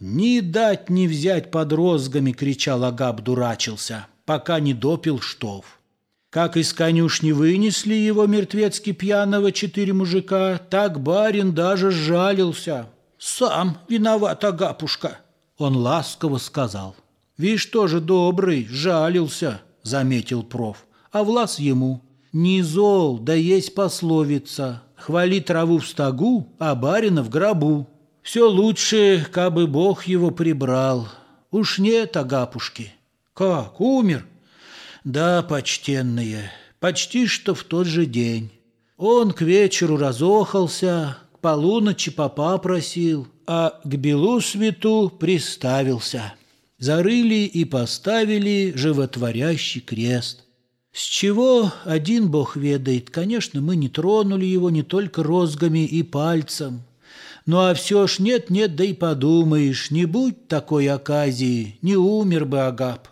«Ни 0.00 0.40
дать, 0.40 0.88
ни 0.88 1.06
взять 1.06 1.50
под 1.50 1.74
розгами!»— 1.74 2.32
кричал 2.40 2.84
Агап, 2.84 3.20
дурачился, 3.20 4.06
пока 4.24 4.60
не 4.60 4.72
допил 4.72 5.20
штоф. 5.20 5.78
Как 6.34 6.56
из 6.56 6.72
конюшни 6.72 7.30
вынесли 7.30 7.94
его 7.94 8.26
мертвецки 8.26 8.90
пьяного 8.90 9.52
четыре 9.52 9.92
мужика, 9.92 10.58
так 10.68 11.00
барин 11.00 11.54
даже 11.54 11.92
сжалился. 11.92 12.88
«Сам 13.18 13.78
виноват, 13.88 14.42
Агапушка!» 14.42 15.18
Он 15.58 15.76
ласково 15.76 16.38
сказал. 16.38 16.96
«Вишь, 17.38 17.66
тоже 17.66 18.00
добрый, 18.00 18.66
жалился»,— 18.68 19.60
заметил 19.84 20.42
проф. 20.42 20.86
А 21.12 21.22
Влас 21.22 21.60
ему. 21.60 22.02
«Не 22.32 22.62
зол, 22.62 23.20
да 23.20 23.34
есть 23.34 23.72
пословица. 23.76 24.82
Хвали 24.96 25.38
траву 25.38 25.78
в 25.78 25.86
стогу, 25.86 26.48
а 26.58 26.74
барина 26.74 27.22
в 27.22 27.30
гробу. 27.30 27.86
Все 28.22 28.50
лучше, 28.50 29.24
кабы 29.30 29.68
Бог 29.68 30.06
его 30.06 30.32
прибрал. 30.32 31.06
Уж 31.52 31.78
нет 31.78 32.16
Агапушки». 32.16 32.92
«Как, 33.34 33.80
умер?» 33.80 34.26
Да, 35.04 35.42
почтенные, 35.42 36.50
почти 36.80 37.26
что 37.26 37.54
в 37.54 37.62
тот 37.64 37.86
же 37.86 38.06
день. 38.06 38.50
Он 38.96 39.32
к 39.32 39.42
вечеру 39.42 39.98
разохался, 39.98 41.18
к 41.34 41.40
полуночи 41.40 42.10
попа 42.10 42.56
просил, 42.56 43.28
а 43.46 43.80
к 43.84 43.96
белу 43.96 44.40
свету 44.40 45.12
приставился. 45.20 46.32
Зарыли 46.78 47.44
и 47.44 47.66
поставили 47.66 48.72
животворящий 48.74 49.82
крест. 49.82 50.44
С 50.90 51.02
чего 51.02 51.70
один 51.84 52.30
бог 52.30 52.56
ведает, 52.56 53.10
конечно, 53.10 53.60
мы 53.60 53.76
не 53.76 53.90
тронули 53.90 54.46
его 54.46 54.70
не 54.70 54.82
только 54.82 55.22
розгами 55.22 55.84
и 55.84 56.02
пальцем. 56.02 56.82
Ну 57.44 57.58
а 57.58 57.74
все 57.74 58.06
ж 58.06 58.20
нет-нет, 58.20 58.74
да 58.74 58.84
и 58.84 58.94
подумаешь, 58.94 59.90
не 59.90 60.06
будь 60.06 60.48
такой 60.48 60.88
оказии, 60.88 61.78
не 61.82 61.94
умер 61.94 62.46
бы 62.46 62.60
Агап. 62.60 63.08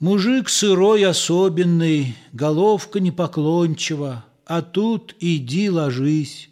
Мужик 0.00 0.48
сырой 0.48 1.04
особенный, 1.04 2.14
головка 2.32 3.00
непоклончива, 3.00 4.24
а 4.46 4.62
тут 4.62 5.16
иди 5.18 5.68
ложись. 5.68 6.50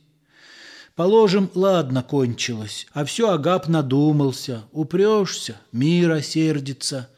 Положим, 0.97 1.49
ладно, 1.55 2.03
кончилось, 2.03 2.89
а 2.93 3.05
все 3.05 3.31
Агап 3.31 3.69
надумался, 3.69 4.65
упрешься, 4.73 5.61
мир 5.71 6.11
осердится, 6.11 7.09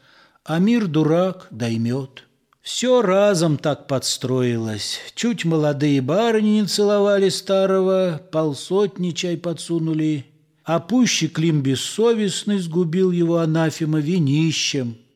а 0.45 0.59
мир 0.59 0.85
дурак 0.85 1.47
доймет. 1.49 2.25
Все 2.61 3.01
разом 3.01 3.57
так 3.57 3.87
подстроилось. 3.87 4.99
Чуть 5.15 5.45
молодые 5.45 5.99
барыни 5.99 6.59
не 6.61 6.65
целовали 6.67 7.29
старого, 7.29 8.21
полсотни 8.31 9.11
чай 9.11 9.35
подсунули, 9.35 10.27
а 10.63 10.79
пущий 10.79 11.27
Клим 11.27 11.63
бессовестный 11.63 12.59
сгубил 12.59 13.09
его 13.09 13.39
анафема 13.39 13.99
винищем– 13.99 14.95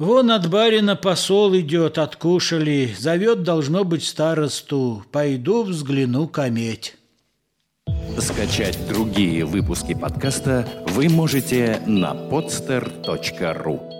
Вон 0.00 0.30
от 0.30 0.48
барина 0.48 0.96
посол 0.96 1.54
идет, 1.56 1.98
откушали, 1.98 2.94
зовет, 2.98 3.42
должно 3.42 3.84
быть, 3.84 4.02
старосту. 4.02 5.04
Пойду 5.12 5.62
взгляну 5.62 6.26
кометь. 6.26 6.96
Скачать 8.18 8.78
другие 8.88 9.44
выпуски 9.44 9.92
подкаста 9.92 10.66
вы 10.88 11.10
можете 11.10 11.82
на 11.86 12.14
podster.ru 12.14 13.99